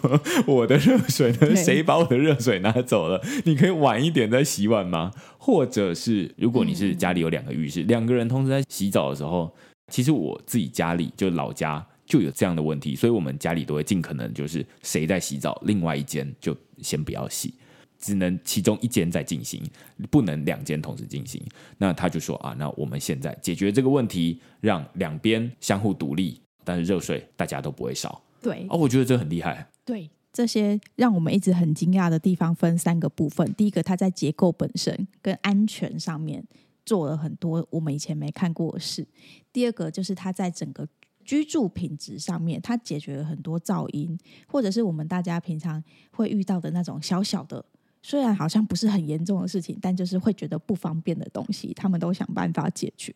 [0.45, 3.21] 我的热水呢，谁把我的热水拿走了？
[3.45, 5.11] 你可以晚一点再洗碗吗？
[5.37, 9.51] 或者是如果你是家里有两个浴室，两个人同时在洗澡的时候，
[9.87, 17.53] 其实我自己家里就老家就有这样的问题，所以我们家里都会尽可能就是谁在洗澡，另外一间就先不要洗。
[18.01, 19.63] 只能其中一间在进行，
[20.09, 21.41] 不能两间同时进行。
[21.77, 28.21] 那他就说啊，那我们现在解决这个问题，让两边相互独立，但是热水大家都不会少。
[28.41, 29.69] 对，哦，我觉得这很厉害。
[29.85, 33.53] 对，这些让我们一直很惊讶的地方分三个部分。
[33.53, 36.43] 第一个，它在结构本身跟安全上面
[36.83, 39.07] 做了很多我们以前没看过的事。
[39.53, 40.87] 第二个，就是它在整个
[41.23, 47.63] 居住品质上面，它解决了很多噪音，或者是我们大家平常会遇到的那种小小的。
[48.01, 53.13] 虽然好像不是很严重的事情，但就是会觉得不方便的东西，他们都想办法解决。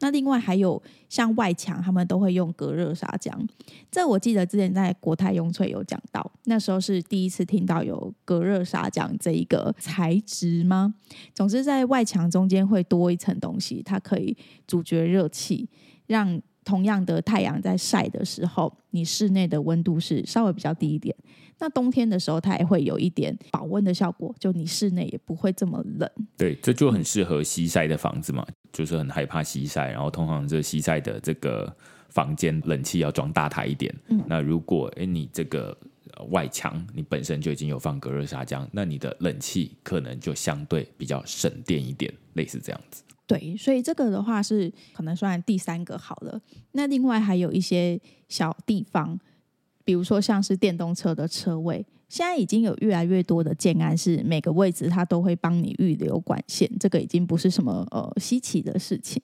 [0.00, 3.30] 那另外还有像外墙，他们都会用隔热砂浆。
[3.88, 10.94] 这我记得之前在国泰雍翠有讲到，那时候是第一次听到有隔热砂浆这一个材质吗？
[11.34, 15.68] 总之，在外墙中间会多一层东西，它可以阻绝热气，
[16.06, 21.14] 让同样的太阳在晒的时候，你室内的温度是稍微比较低一点。
[21.58, 26.10] 那冬天的时候，它也会有一点保温的效果，就你室内也不会这么冷。
[26.36, 31.72] 对，这就很适合西晒的房子嘛，就是很害怕西晒，然后通常这西晒的这个
[32.08, 33.94] 房间冷气要装大台一点。
[34.08, 35.76] 嗯，那如果诶你这个
[36.30, 43.04] 外墙你本身就已经有放隔热砂浆，那你的冷气可能就相对比较省电一点，类似这样子。
[43.26, 46.40] 对，所以这个的话是可能算第三个好了。
[46.72, 49.18] 那另外还有一些小地方。
[49.84, 59.20] 比如说，像是电动车的车位，现在已经有越来越多的建安是每个位置它都会帮你预留管线，这个已经不是什么呃稀奇的事情。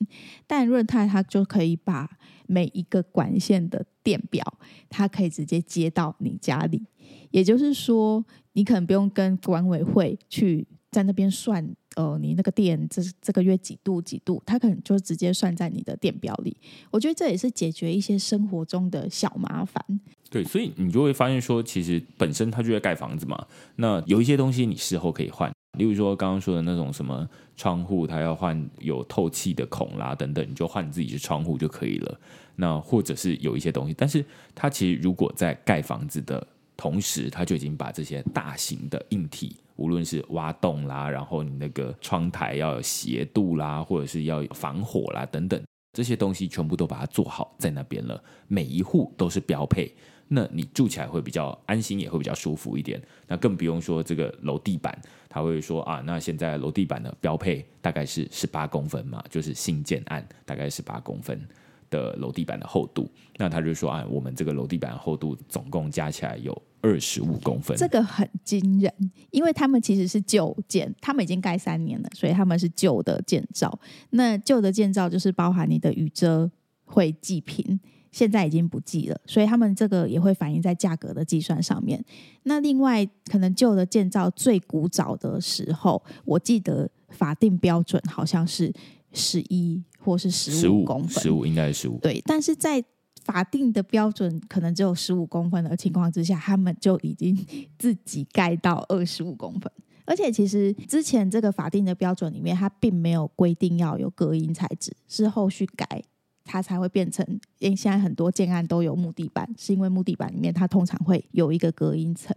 [0.48, 2.10] 但润泰它就可以把
[2.48, 4.42] 每一个管线的电表，
[4.90, 6.82] 它可以直接接到你家里，
[7.30, 8.24] 也就是说，
[8.54, 11.72] 你可能不用跟管委会去在那边算。
[11.98, 16.56] 呃，你那个电这这个月几度几度，它可能就直接算在你的电表里。
[16.92, 19.84] 我觉得这也是解决一些生活中的小麻烦。
[20.30, 23.44] 对，所以你就会发现说，其实本身它就在盖房子嘛。
[23.74, 32.20] 那有一些东西你事后可以换，例如说刚刚说的那种什么窗户，它要换有透气的孔啦等等，你就换自己的窗户就可以了。
[32.54, 34.24] 那或者是有一些东西，但是
[34.54, 36.46] 它其实如果在盖房子的
[36.76, 39.56] 同时，它就已经把这些大型的硬体。
[39.78, 45.62] 无论是挖洞啦，然后你那个窗台要有斜度啦，或者是要有防火啦等等，
[45.92, 48.20] 这些东西全部都把它做好在那边了。
[48.48, 49.94] 每一户都是标配，
[50.26, 53.00] 那你住起来会比较安心，也会比较舒服一点。
[53.28, 61.40] 那更不用说这个楼地板，他会说啊，那现在楼地板的标配大概是十八公分嘛，就是新建案大概十八公分
[61.88, 63.08] 的楼地板的厚度。
[63.36, 66.60] 那他就说啊，我们这个楼地板厚度总共加起来有。
[66.80, 68.92] 二十五公分，这个很惊人，
[69.30, 73.78] 因为他们其实是旧建，他们已经盖三年了，所以他们是旧的建造。
[74.10, 76.50] 那旧的建造就是包含你的雨遮
[76.84, 77.78] 会计平，
[78.12, 82.04] 现在已经不计了，所以他们这个也会反映在价格的计算上面。
[82.44, 88.72] 那另外，可能旧的建造最古早的时候，我记得法定标准好像是
[89.12, 92.82] 十一或是十五公分，十五应该是十五，对，但是在
[93.30, 97.36] 法定的标准可能只有十五公分的情况之下，他们就已经
[97.78, 99.70] 自己盖到二十五公分。
[100.06, 106.02] 而且其实之前这个法定的标准里面，它并没有规定要有隔音材质，是后续改
[106.42, 107.22] 它才会变成。
[107.58, 112.34] 因为现在很多建案都有木地板，是因为木地板里面它通常会有一个隔音层。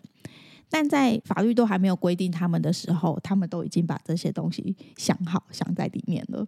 [0.69, 6.45] 但在法律都还没有规定他们的时候，他们都已经把这些东西想好想在里面了。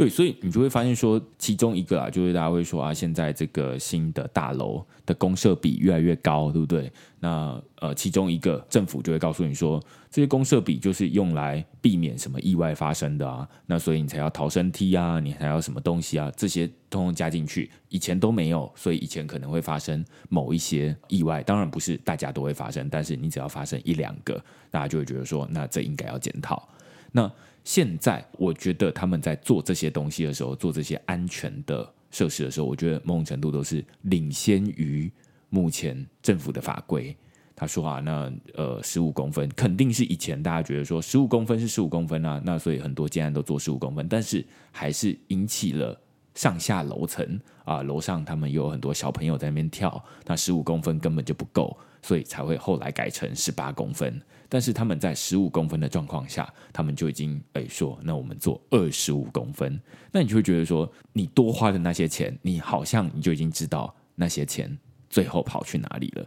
[0.00, 6.90] 对，所以你就会发现说，其中一个啊，就是大家会说啊，现在这个新的大楼的公设比越来越高，对不对？
[7.18, 9.78] 那呃，其中一个政府就会告诉你说，
[10.10, 26.66] 这些公设比就是用来避免什么意外发生的啊，那所以你才要逃生梯啊，你还要什么东西啊，这些通通加进去，以前都没有，所以以前可能会发生某一些意外，当然不是大家都会发生，但是你只要发生一两个，大家就会觉得说，那这应该要检讨。
[27.12, 27.30] 那
[27.70, 35.08] 现在我觉得他们在做这些东西的时候，做这些安全的设施的时候，我觉得某种程度都是领先于
[35.50, 37.16] 目前政府的法规。
[37.54, 45.96] 他说啊，那呃十五公分肯定是以前大家觉得说十五公分是十五公分啊，那所以很多建案都做十五公分，但是还是引起了
[46.34, 54.20] 上下楼层啊，楼上他们有很多小朋友在那边跳，那十五公分根本就不够，所以才会后来改成十八公分。
[54.50, 59.80] 但是他们在十五公分的状况下，他们就已经诶说，那我们做二十五公分，
[60.10, 64.76] 那你就会觉得说，你多花的那些钱，你好像你就已经知道那些钱
[65.08, 66.26] 最后跑去哪里了。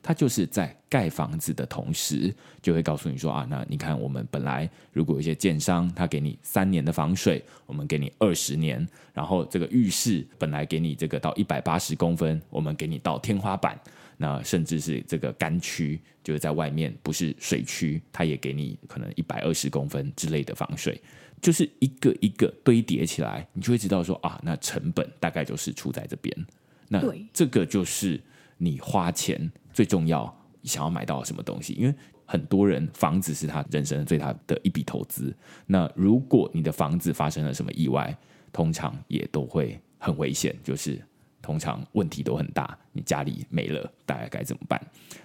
[0.00, 13.78] 他就是在盖房子的同时，就会告诉你说啊，那你看我们本来如果有一些建商，他给你三年的防水，我们给你二十年，然后这个浴室本来给你这个到一百八十公分，我们给你到天花板。
[14.20, 21.00] 那甚至是这个干区，就是在外面不是水区，它也给你可能一百二十公分之类的防水，
[21.40, 26.46] 就是一个一个堆叠起来，你就会知道说啊，那成本大概就是出在这边。
[26.86, 27.02] 那
[27.32, 28.20] 这个就是
[28.58, 30.22] 你花钱最重要，
[30.64, 31.94] 想要买到什么东西，因为
[32.26, 35.34] 很多人房子是他人生最大的一笔投资。
[35.64, 38.14] 那如果你的房子发生了什么意外，
[38.52, 41.02] 通常也都会很危险，就是。
[41.40, 44.78] 通常问题都很大，你家里没了，大概该怎么办？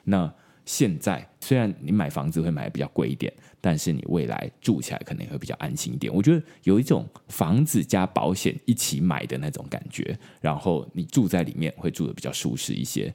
[0.06, 0.32] 那
[0.66, 6.14] 现在虽然你买房子会买的比较贵一点，但是你未来住起来可能也会比较安心一点。
[6.14, 13.14] 我觉得有一种房子加保险一起买的那种感觉，然后你住在里面会住的比较舒适一些。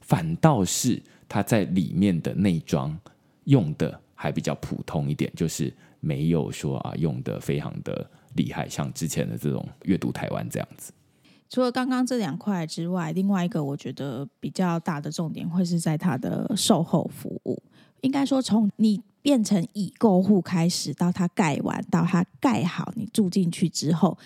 [0.00, 2.98] 反倒是它在里面的内装
[3.44, 10.92] 用的还比较普通一点，就是没有说啊用的非常的厉害，像之前的这种阅读台湾这样子。
[11.50, 17.60] 除了刚刚这两块之外，另外一个我觉得比较大的重点会是在它的售后服务。
[18.02, 24.16] 应该说，从你变成已购户开始，到它盖完，到它盖好，你住进去之后，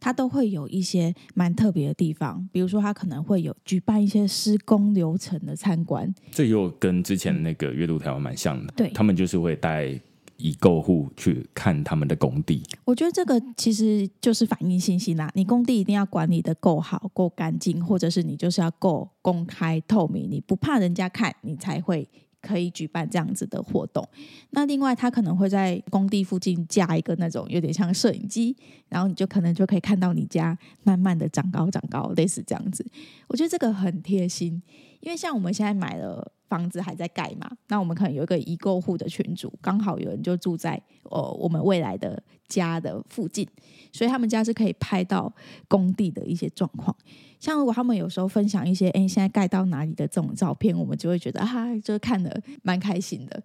[0.00, 2.48] 它都会有一些蛮特别的地方。
[2.50, 6.12] 比如说，它可能会有举办一些施工流程的参观。
[6.32, 8.72] 这又跟之前那个阅读台湾蛮像的。
[8.74, 10.00] 对，他们就是会带。
[10.40, 15.30] 已购户去看他们的工地，我觉得这个其实就是反映信心啦。
[15.34, 22.08] 你工地一定要管理得够好、够干净，或者是你就是要够公开透明，你不怕人家看，你才会
[22.40, 24.08] 可以举办这样子的活动。
[24.50, 28.56] 那另外，他可能会在工地附近架一个那种有点像摄影机，
[28.88, 32.84] 然后你就可能就可以看到你家慢慢的长高、长高，类似这样子。
[33.28, 34.62] 我觉得这个很贴心，
[35.00, 36.32] 因为像我们现在买了。
[36.50, 37.48] 房子还在盖嘛？
[37.68, 43.48] 那我们可能有一个已购户的群组，刚好有人就住在呃我们未来的家的附近，
[43.92, 45.32] 所以他们家是可以拍到
[45.68, 46.94] 工地的一些状况。
[47.38, 53.40] 像如果他们有时候分享一些哎现在盖到哪里的这种照片，我们就会觉得啊，就是看的蛮开心的。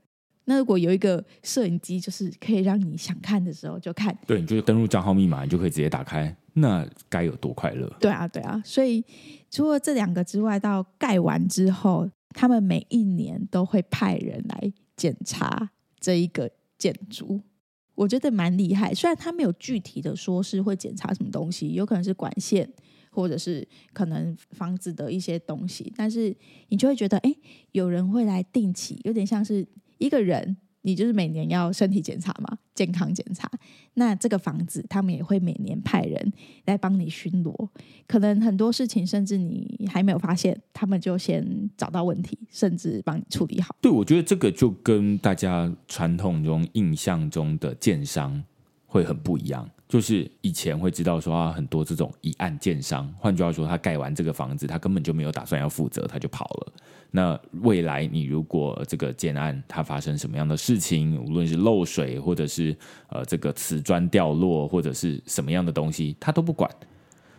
[0.46, 7.88] 那如果有一个摄影机，就是可以让你想看的时候就看，对，你就登录账号密码，你就可以直接打开，那该有多快乐？
[8.00, 8.62] 对啊，对啊。
[8.66, 9.04] 所以
[9.50, 12.10] 除了这两个之外，到盖完之后。
[12.36, 17.42] 他们每一年都会派人来检查这一个建筑，
[17.96, 18.94] 我觉得蛮厉害。
[18.94, 22.70] 虽然他没有具体的说是会检查什么东西，有可能是管线，
[23.10, 26.36] 或者是可能房子的一些东西，但是
[26.68, 27.34] 你就会觉得，哎，
[27.72, 29.66] 有人会来定期，有点像是
[29.98, 30.58] 一个人。
[30.86, 33.50] 你就是每年要身体检查嘛，健康检查。
[33.96, 36.32] 那这个房子，他们也会每年派人
[36.66, 37.68] 来帮你巡逻。
[38.08, 41.44] 可能很多事情，甚至你还没有发现，他们就先
[41.76, 43.76] 找到问题，甚至帮你处理好。
[43.82, 48.44] 对，我觉得这个就跟大家传统中印象中的建商
[48.86, 49.68] 会很不一样。
[49.88, 56.74] 就是以前会知道说啊，很多这种一案建商，换句话说，他盖完这个房子，他根本就没有打算要负责，他就跑了。
[57.12, 62.76] 那未来你如果这个建案它发生什么样的事情，无论是漏水，或者是
[63.08, 66.70] 呃这个瓷砖掉落，或者是什么样的东西，他都不管。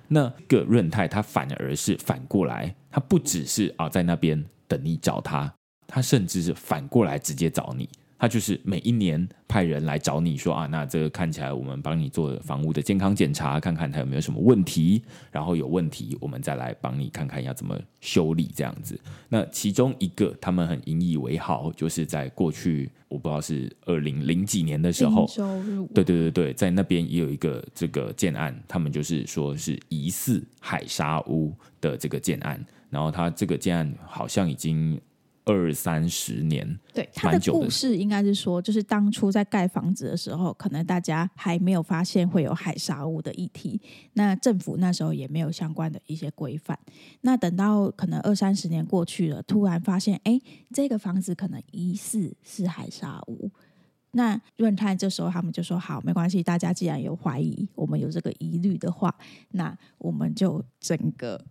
[0.08, 5.52] 那个润泰他反而是反过来，他不只是啊在那边等你找他，
[5.86, 7.88] 他甚至是反过来直接找你。
[8.18, 18.98] 他就是每一年派人来找你说啊，那这个看起来我们帮你做房屋的健康检查，看看它有没有什么问题，然后有问题我们再来帮你看看要怎么修理这样子。
[19.28, 25.26] 那其中一个他们很引以为豪，就是在过去我不知道是二零零几年的时候，
[25.94, 34.98] 对对对对，在那边也有一个这个建案，他们就是说是疑似海沙屋的这个建案，然后他这个建案好像已经。
[35.46, 43.80] 二三十年，对，他的故事应该是说，就是当初在盖房子的时候，可能大家还没有发现会有海沙屋的议题，
[44.14, 46.76] 那政府那时候也没有相关的一些规范。
[47.20, 50.40] 那等到可能二三十年过去了，突然发现，哎，
[50.74, 53.48] 这个房子可能疑似是海沙屋。
[54.12, 59.14] 那润泰这时候他们就说：“好，没关系，大家既然有怀疑，我们有这个疑虑的话，
[59.50, 61.44] 那我们就整个。”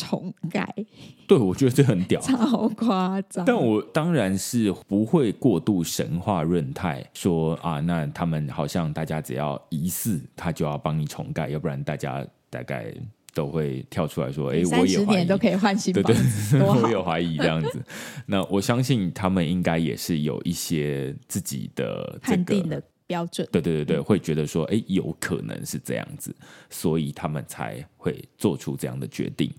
[0.00, 0.66] 重盖，
[1.28, 3.44] 对，我觉得这很屌，超夸张。
[3.44, 12.92] 但我当然是不会过度神话润泰，说啊，那他们好像大家只要疑似，他就要帮你重盖，要不然大家大概
[13.34, 16.16] 都会跳出来说，哎，我也怀疑都可以换新房， 对
[16.50, 17.82] 对，我有怀疑这样子。
[18.26, 22.82] 那我相信他们应该也是有一些自己的这个判定的。
[23.10, 26.32] 标准，对对对对，会觉得说，哎，有可能是这样子，
[26.70, 29.52] 所以他们才会做出这样的决定。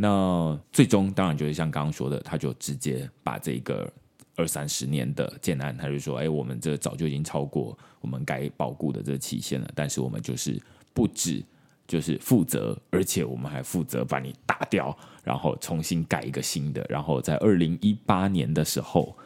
[0.00, 3.92] 那最终当然就是像刚刚说的，他就直接把这个
[4.36, 10.56] 二三十年的建案，他就说，哎，我们这早就已经超过我们该保固的这期限了，但是我们就是
[10.94, 11.44] 不止
[11.88, 19.16] 就是负责，而且我们还负责把你打掉，然后重新盖一个新的，然后在二零一八年的时候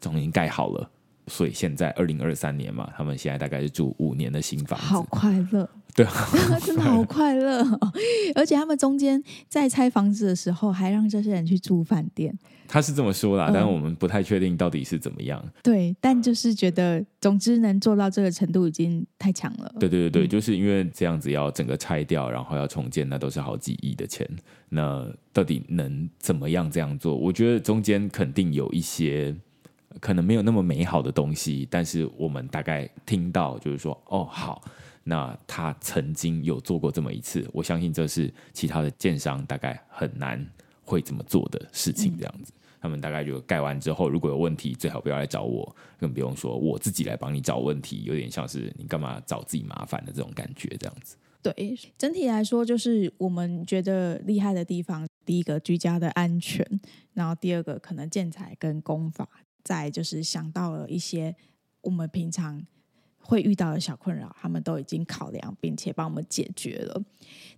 [0.00, 0.90] 重新盖好了。
[1.28, 6.06] 所以现在二零二三年嘛，他们现在大概是住五年的新房子，好快乐， 对，
[6.64, 7.92] 真的好快乐哦。
[8.34, 12.36] 而且他们中间在拆房子的时候，还让这些人去住饭店。
[12.70, 15.42] 他是这么说啦，嗯，但是我们不太确定到底是怎么样。
[15.62, 19.74] 对，但就是觉得，总之能做到这个程度已经太强了。
[19.80, 24.28] 对对对对，嗯，就是因为这样子要整个拆掉，然后要重建，那都是好几亿的钱。
[24.68, 27.16] 那到底能怎么样这样做？
[27.16, 29.34] 我觉得中间肯定有一些。
[30.00, 34.62] 可能没有那么美好的东西，但是我们大概听到就是说，哦，好，
[35.04, 40.44] 那他曾经有做过这么一次，我相信这是其他的建商大概很难
[40.82, 42.52] 会这么做的事情，这样子。
[42.80, 51.16] 他们大概就盖完之后，如果有问题，最好不要来找我，更不用说我自己来帮你找问题，有点像是你干嘛找自己麻烦的这种感觉，这样子。
[51.42, 56.64] 对，整体来说，就是我们觉得厉害的地方，第一个居家的安全，
[57.14, 59.28] 然后第二个可能建材跟工法，
[59.68, 61.36] 在就是想到了一些
[61.82, 62.66] 我们平常
[63.18, 67.04] 会遇到的小困扰，他们都已经考量并且帮我们解决了。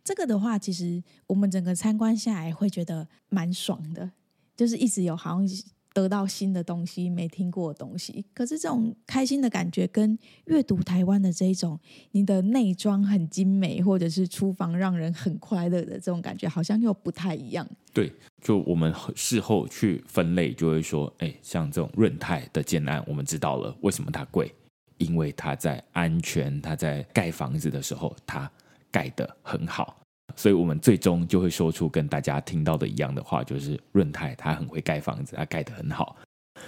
[0.02, 4.10] 这个的话，其实我们整个参观下来会觉得蛮爽的。
[4.56, 5.48] 就是一直有好像
[5.92, 8.24] 得到新的东西，没听过的东西。
[8.32, 11.78] 可是这种开心的感觉，跟阅读台湾的这一种，
[12.12, 17.66] 你的内装很精美，或者是厨房让人很快乐的这种感觉，好像又不太一样。
[17.92, 24.54] 对，就我们事后去分类，就会说，哎，像这种润泰的建案，我们知道了为什么它贵，
[24.98, 28.48] 因为它在安全，它在盖房子的时候，它
[28.92, 29.99] 盖得很好。
[30.36, 36.16] 所以我们最终就会说出跟大家听到的一样的话，就是润泰他很会盖房子，他盖得很好。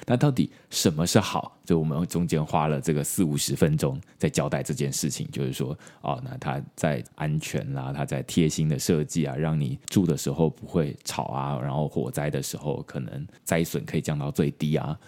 [0.07, 1.59] 那到底什么是好？
[1.67, 14.99] 就我们中间花了这个四五十分钟在交代这件事情，就是说，哦，那他在安全啦，他在贴心的设计啊，让你住的时候不会吵啊，然后火灾的时候可能灾损可以降到最低啊，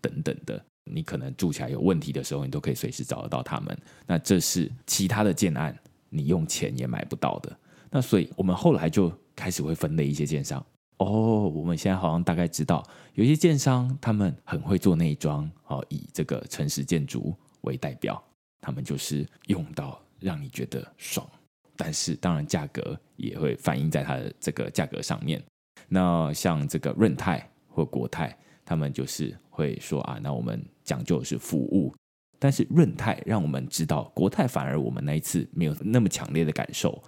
[0.00, 0.62] 等等的。
[0.88, 3.76] 你可能住起来有问题的时候，你都可以随时找得到他们。
[4.06, 5.76] 那这是其他的建案，
[6.10, 7.58] 你用钱也买不到的。
[7.96, 10.62] 那所以，我们后来就开始会分类一些建商。
[10.98, 18.22] 哦，我们现在好像大概知道，有一些建商他们很会做内装，哦，以这个诚实建筑为代表，
[18.60, 21.26] 他们就是用到让你觉得爽，
[21.74, 25.42] 但是当然价格也会反映在它的这个价格上面。
[25.88, 31.94] 那像这个润泰或国泰，他们就是会说啊，那我们讲究的是服务，
[32.38, 37.02] 但是润泰让我们知道，国泰反而我们那一次没有那么强烈的感受。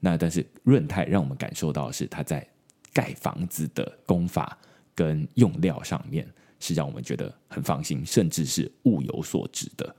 [0.00, 2.46] 那但是润泰让我们感受到的是他在
[2.92, 4.58] 盖房子的工法
[4.94, 6.26] 跟用料上面
[6.58, 9.94] 是让我们觉得很放心，甚至是物有所值的。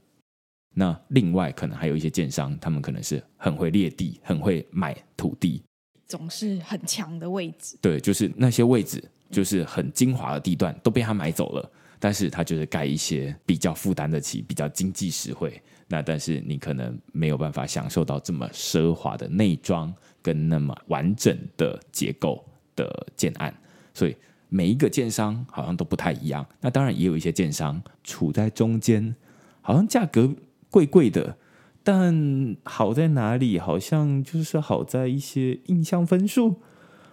[0.73, 5.61] 那另外可能还有一些建商，他们可能是很会列地，很会买土地，
[6.07, 7.77] 总是很强的位置。
[7.81, 15.61] 对，就是那些位置，就是很精华的地段都被他买走了，但是他就是盖一些比较负担得起、比较经济实惠。
[15.91, 22.41] 那但是你可能没有办法享受到这么奢华的内装跟那么完整的结构
[22.77, 23.53] 的建案，
[23.93, 24.15] 所以
[24.47, 26.47] 每一个建商好像都不太一样。
[26.61, 29.13] 那当然也有一些建商处在中间，
[29.59, 30.33] 好像价格
[30.69, 31.37] 贵贵的，
[31.83, 33.59] 但好在哪里？
[33.59, 36.61] 好像就是好在一些印象分数，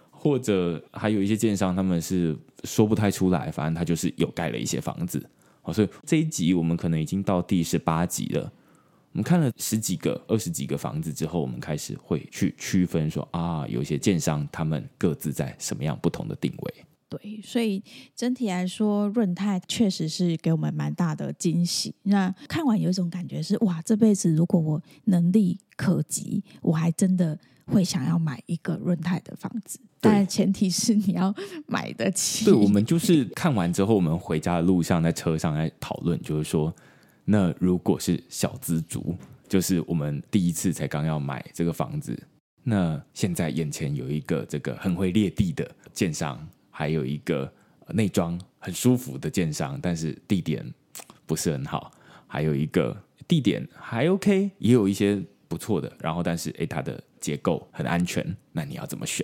[0.09, 5.29] 或者还有一些建商他们是说不太出来，反正他就是有盖了一些房子。
[5.61, 8.49] 好，所以这一集我们可能已经到第十八集了。
[9.11, 16.73] 我们看了十几个、二十几个房子之后，我们开始会去区分说啊，有些建商他们各自在什么样不同的定位。
[17.09, 17.83] 对，所以
[18.15, 21.95] 整体来说，润泰确实是给我们蛮大的惊喜。
[22.03, 27.35] 那看完有一种感觉是，哇，这辈子如果我能力可及，我还真的
[27.65, 29.79] 会想要买一个润泰的房子。
[29.99, 31.33] 但前提是你要
[31.65, 32.45] 买得起。
[32.45, 36.71] 对，我们就是看完之后，我们回家的路上在车上在讨论，就是说。
[37.31, 39.15] 那如果是小资族，
[39.47, 42.19] 就是我们第一次才刚要买这个房子，
[42.63, 47.53] 那现在眼前有一个这个很会裂地的建商，还有一个
[47.89, 50.65] 内装很舒服的建商，但是地点
[51.27, 51.91] 不是很好，
[52.25, 59.23] 还有一个地点还 OK，也有一些不错的，然后但是诶，它的结构很安全，那你要怎么选？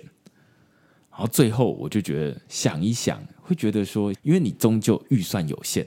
[1.10, 5.84] 然后最后我就觉得想一想，会觉得说，因为你终究预算有限。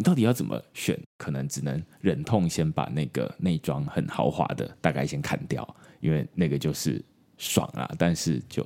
[0.00, 0.98] 你到底要怎么选？
[1.18, 7.04] 可能只能忍痛先把那个内装很豪华的大概先砍掉，因为那个就是
[7.36, 8.64] 爽啊，但是就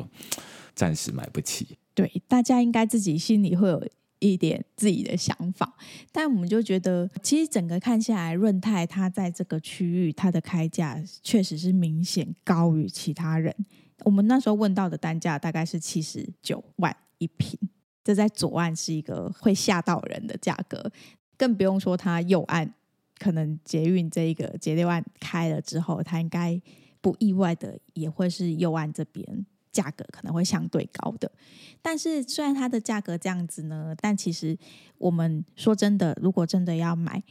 [0.76, 1.76] 暂时买不起。
[1.92, 3.84] 对，大家应该自己心里会有
[4.20, 5.74] 一点自己的想法，
[6.12, 13.52] 但我们就觉得，其实整个看下来，润泰它在这个区域它的开价确实是明显高于其他人。
[14.04, 17.58] 我们那时候问到的单价大概是七十九万一平。
[18.04, 20.92] 这在左岸是一个会吓到人的价格，
[21.36, 22.72] 更不用说它右岸，
[23.18, 26.60] 可能捷运这一个捷六岸开了之后，它应该
[27.00, 31.30] 不意外的也会是右岸这边价格可能会相对高的。
[31.82, 34.56] 但是虽然它的价格这样子呢，但其实
[34.98, 37.22] 我们说真的，如果真的要买，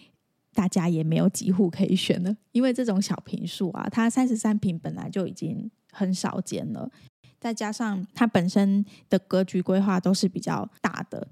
[0.53, 6.91] 大家也没有几户可以选了，因为这种小坪数啊，它三十三坪本来就已经很少见了。
[7.39, 11.27] 再加上它本身的格局规划都是比较大的，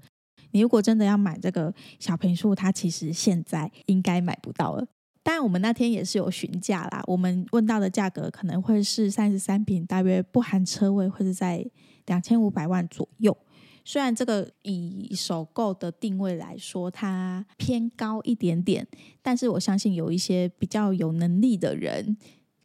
[0.52, 4.86] 你如果真的要买这个小平数，它其实现在应该买不到了。
[5.24, 11.64] 当然，我们那天也是有询价啦，我们问到的价格可能会是三十三平，大约不含车位，会是在
[12.06, 13.36] 两千五百万左右。
[13.84, 18.86] 虽然这个以首购的定位来说，它偏高一点点，
[19.22, 22.16] 但是我相信有一些比较有能力的人，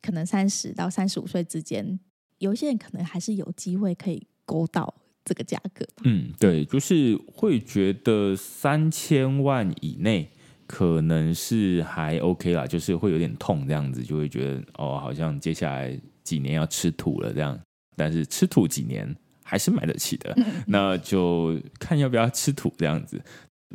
[0.02, 2.00] 可能三十到三十五岁之间，
[2.40, 4.94] 有一些人可能还是有机会可以勾到
[5.28, 5.86] 这个价格。
[6.06, 10.30] 嗯，对，就是会觉得三千万以内
[10.66, 17.60] 可能是还 OK 啦，就是会有点痛这样子，就会觉得哦，好像接下来几年要吃土了这样，
[17.96, 19.16] 但是吃土几年。
[19.50, 20.36] 还是买得起的，
[20.68, 23.18] 那就看要不要吃土这样子，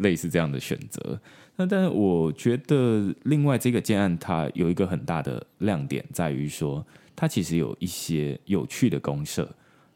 [0.03, 1.19] 类似这样的选择。
[1.57, 6.87] 那但是我觉得，另外这个建案它有一个很大的亮点，在于说
[7.17, 9.51] 它其实有一些有趣的公设，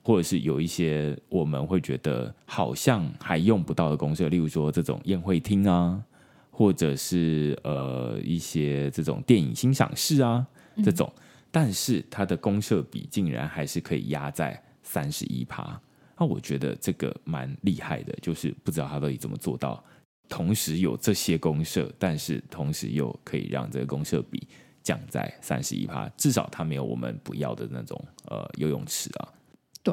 [0.06, 6.00] 或者是有一些我们会觉得好像还用不到的公社，例如说这种宴会厅啊，
[6.52, 10.46] 或者是呃一些这种电影欣赏室啊
[10.84, 11.12] 这种，
[11.50, 14.62] 但是它的公社比竟然还是可以压在。
[14.88, 15.80] 三十一趴，
[16.16, 19.82] 那我觉得这个蛮厉害的，就是不知道他到底怎么做到，
[20.28, 24.46] 同时有这些公社，但是同时又可以让这个公社比
[24.84, 29.28] 降在三十一趴，至少它没有我们不要的那种呃游泳池啊。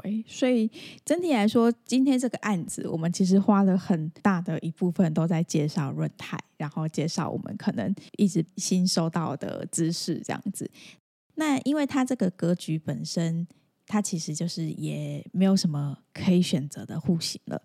[0.02, 0.70] 对，所以
[1.06, 10.70] 整体来说，今天这个案子我们其实花了很大的一部分都在介绍润泰，然后介绍我们可能一直新收到的知识这样子。
[11.36, 13.46] 那因为它这个格局本身。
[13.86, 17.62] 它其实就是也没有什么可以选择的户型了。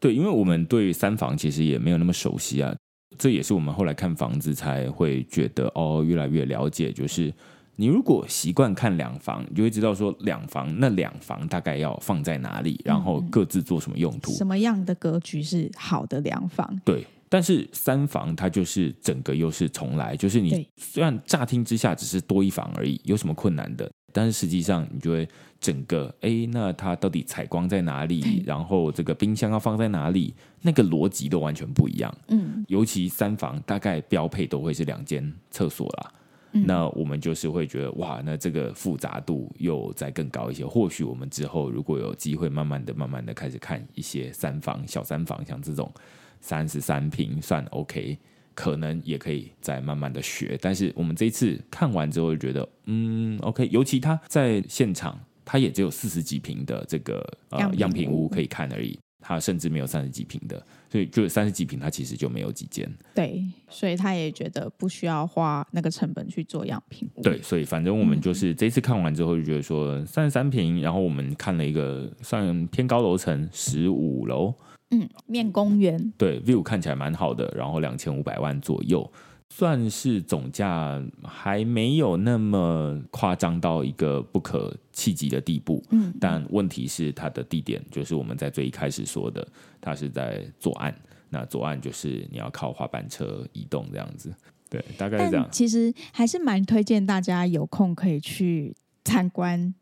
[0.00, 2.74] 对，因为我们对三房其实也没有那么熟悉啊，
[3.18, 6.90] 这也是我们后来看房子才会觉得哦，越来越了解。
[6.90, 7.32] 就是
[7.80, 16.78] 你如果习惯看两房，你就会知道说两房那两房大概要放在哪里，然后各自做什么用途，什么样的格局是好的两房。
[16.84, 23.90] 对，但是三房它就是整个又是重来，就是你虽然乍听之下只是多一房而已，有什么困难的？
[24.12, 25.26] 但是实际上，你就会
[25.58, 28.42] 整个哎，那它到底采光在哪里？
[28.44, 30.34] 然后这个冰箱要放在哪里？
[30.60, 32.14] 那个逻辑都完全不一样。
[32.28, 36.12] 嗯，尤其三房大概标配都会是两间厕所啦。
[36.52, 40.64] 嗯，那我们就是会觉得哇，那这个复杂度又再更高一些。
[40.66, 45.92] 或许我们之后如果有机会，慢慢的、慢慢的开始看一些三房、小三房，像这种
[46.40, 48.18] 三十三平算 OK。
[48.52, 62.90] 可能也可以再慢慢的学，但是我们这一次看完之后就觉得，嗯，OK，尤其他在现场，他也只有四十几平的这个呃样品屋可以看而已，他甚至没有三十几平的，所以就三十几平，他其实就没有几间。
[63.14, 67.22] 对，所以他也觉得不需要花那个成本去做样品屋。
[67.22, 74.52] 对，所以反正我们就是这次看完之后就觉得说三十三平，然后我们看了一个算偏高楼层十五楼。
[74.90, 79.08] 嗯，面公园对 view 看起来蛮好的，然后两千五百万左右，
[79.52, 85.84] 算是总价还没有那么夸张到一个不可企及的地步。
[85.90, 89.46] 嗯，但问题是它的地点就是我们在最一开始说的，
[89.80, 90.94] 它是在左岸，
[91.28, 94.32] 那左岸就是你要靠滑板车移动这样子。
[94.68, 95.48] 对，大概是这样。
[95.50, 98.74] 其实还是蛮推荐大家有空可以去
[99.04, 99.74] 参观。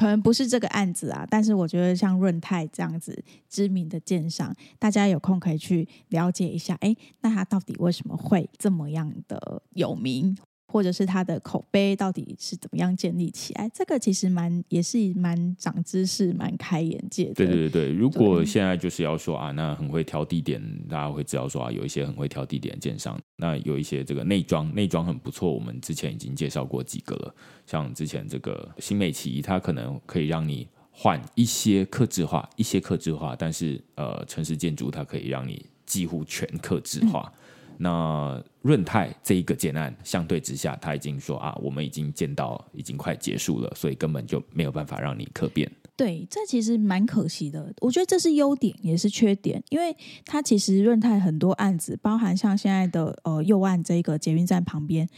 [0.00, 6.74] 可能不是这个案子啊，但是我觉得像润泰这样子知名的鉴赏，大家有空可以去了解一下。
[6.80, 10.34] 哎，那他到底为什么会这么样的有名？
[10.70, 13.68] 或者是他的口碑到底是怎么样建立起来？
[13.74, 17.34] 这个其实蛮也是蛮长知识、蛮开眼界的。
[17.34, 27.34] 对对对对，如果现在就是要说啊，那很会挑地点，大家会知道说啊，有一些很会挑地点的建商，那有一些这个内装内装很不错，我们之前已经介绍过几个了。
[27.66, 37.32] 像之前这个新美奇，它可能可以让你换一些克制化，一些克制化，但是呃，城市建筑它可以让你几乎全克制化。
[37.34, 37.39] 嗯
[37.82, 45.70] 那润泰这一个建案，相对之下，他已经说啊，我们已经建到已经快结束了，所以根本就没有办法让你可变。
[45.96, 47.72] 对，这其实蛮可惜的。
[47.80, 55.08] 我觉得这是优点，也是缺点，因为它其实润泰很多案子，包含像现在的呃右岸这个捷运站旁边，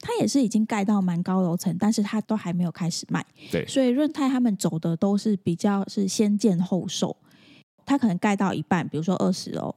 [0.00, 3.24] 它也是已经盖到蛮高楼层，但是它都还没有开始卖。
[3.52, 7.16] 对，所以润泰他们走的都是比较是先建后售，
[7.86, 9.72] 它可能盖到一半，比如说二十楼。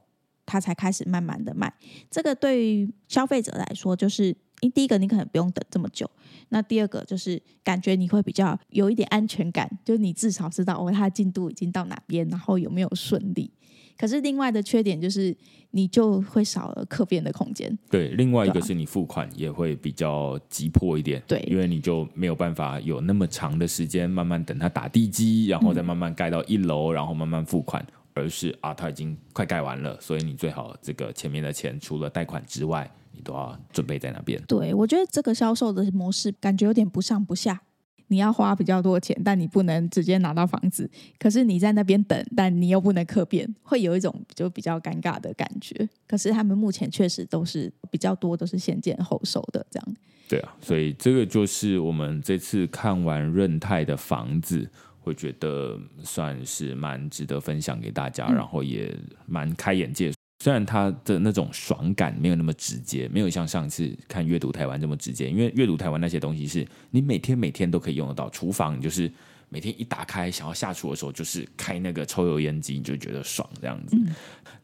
[0.52, 1.72] 它才开始慢慢的卖，
[2.10, 4.36] 这个对于消费者来说，就是
[4.74, 6.06] 第一个你可能不用等这么久，
[6.50, 13.50] 那第二个就是感觉你会比较有一点安全感，就你至少知道哦，它的进度已经到哪边，然后有没有顺利。
[13.96, 15.34] 可是另外的缺点就是
[15.70, 17.78] 你就会少了客变的空间。
[17.88, 27.82] 对，另外一个是你付款也会比较急迫一点，对，因为你就没有办法有那么长的时间慢慢等它打地基，然后再慢慢盖到一楼，然后慢慢付款。
[28.14, 34.42] 而是啊，它已经快盖完了，所以你最好这个前面的钱除了贷款之外，你都要准备在那边。
[34.46, 37.60] 对，我觉得这个销售的模式感觉有点不上不下。
[38.08, 40.90] 你要花比较多钱，但你不能直接拿到房子。
[41.18, 45.88] 可是你在那边等，但你又不能客变，会有一种就比较尴尬的感觉。
[46.06, 49.96] 可是他们目前确实都是比较多，都是先建后售的这样。
[50.28, 54.70] 对啊，所以这个就是我们这次看完润泰的房子，
[55.02, 58.96] 会觉得算是蛮值得分享给大家，嗯、然后也
[59.26, 60.12] 蛮开眼界。
[60.42, 68.28] 虽然它的那种爽感没有那么直接，没有像上次看阅读台湾这么直接，因为阅读台湾那些东西是你每天每天都可以用得到。
[68.30, 69.08] 厨房你就是
[69.48, 73.96] 每天一打开，想要下厨的时候，就是开那个抽油烟机，你就觉得爽这样子。
[73.96, 74.12] 嗯、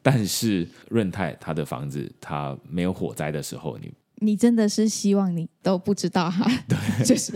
[0.03, 3.89] 但是润泰他的房子，它没有火灾的时候，你
[4.21, 6.51] 你真的是希望你都不知道哈？
[6.69, 7.33] 对， 就是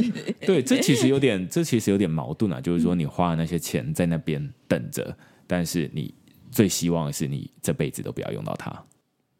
[0.47, 2.61] 对，这其实有点，这其实有点矛盾啊。
[2.61, 5.17] 就是说，你花了那些钱在那边等着，
[5.47, 6.15] 但是你。
[6.55, 8.85] 最希望的是你这辈子都不要用到它，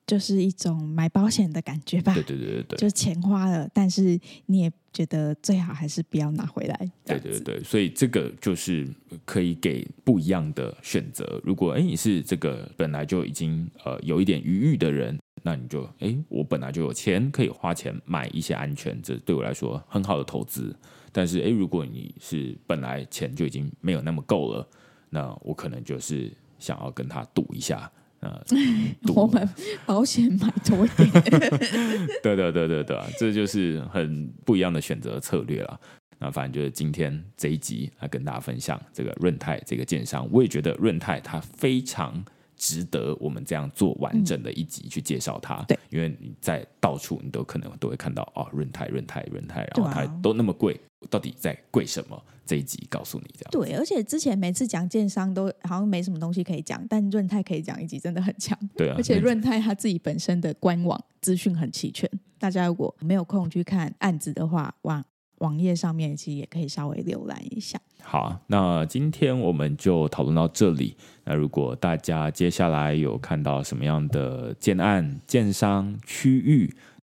[0.07, 2.15] 就是一种买保险的感觉吧。
[2.15, 6.91] 对对对对对，就钱花了，但是你也觉得最好还是不要拿回来。
[7.05, 8.89] 对对对，所以这个就是
[9.27, 11.39] 可以给不一样的选择。
[11.45, 20.75] 如果哎你是这个本来就已经呃有一点余裕的人，那你就哎我本来就有钱可以花钱买一些安全，这对我来说很好的投资。
[21.13, 24.67] 但是哎如果你是本来钱就已经没有那么够了，
[25.11, 26.33] 那我可能就是。
[26.63, 27.91] 想要跟他赌一下，
[28.21, 28.41] 呃，
[29.17, 29.49] 我们
[29.85, 31.51] 保险买多一点，
[32.23, 35.81] 对对对对对，这就是很不一样的选择策略了。
[36.21, 42.25] 那反正就是今天这一集来跟大家分享这个润泰这个建商，我也觉得润泰它非常
[42.63, 45.65] 值得我们这样做完整的一集去介绍它。
[45.65, 50.81] 对，因为你在到处你都可能都会看到哦，润泰润泰润泰，然后它都那么贵。
[51.11, 52.23] 到底在贵什么？
[52.47, 53.51] 这一集告诉你这样。
[53.51, 58.57] 对，而且之前每次讲建商都好像没什么东西可以讲，但润泰可以讲一集，真的很强。
[58.77, 62.09] 对啊，而且润泰他自己本身的官网资讯很齐全，
[62.39, 65.05] 大家如果没有空去看案子的话，网
[65.43, 67.79] 网页上面其实也可以稍微浏览一下。
[68.01, 70.97] 好，那今天我们就讨论到这里。
[71.25, 76.75] 那如果大家接下来有看到什么样的建案、建商、区域，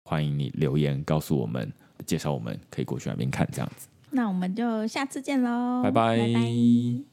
[0.05, 1.71] 欢迎你留言告诉我们。
[2.05, 3.87] 介绍我们可以过去那边看，这样子。
[4.11, 6.17] 那我们就下次见喽，拜拜。
[6.17, 7.12] 拜拜。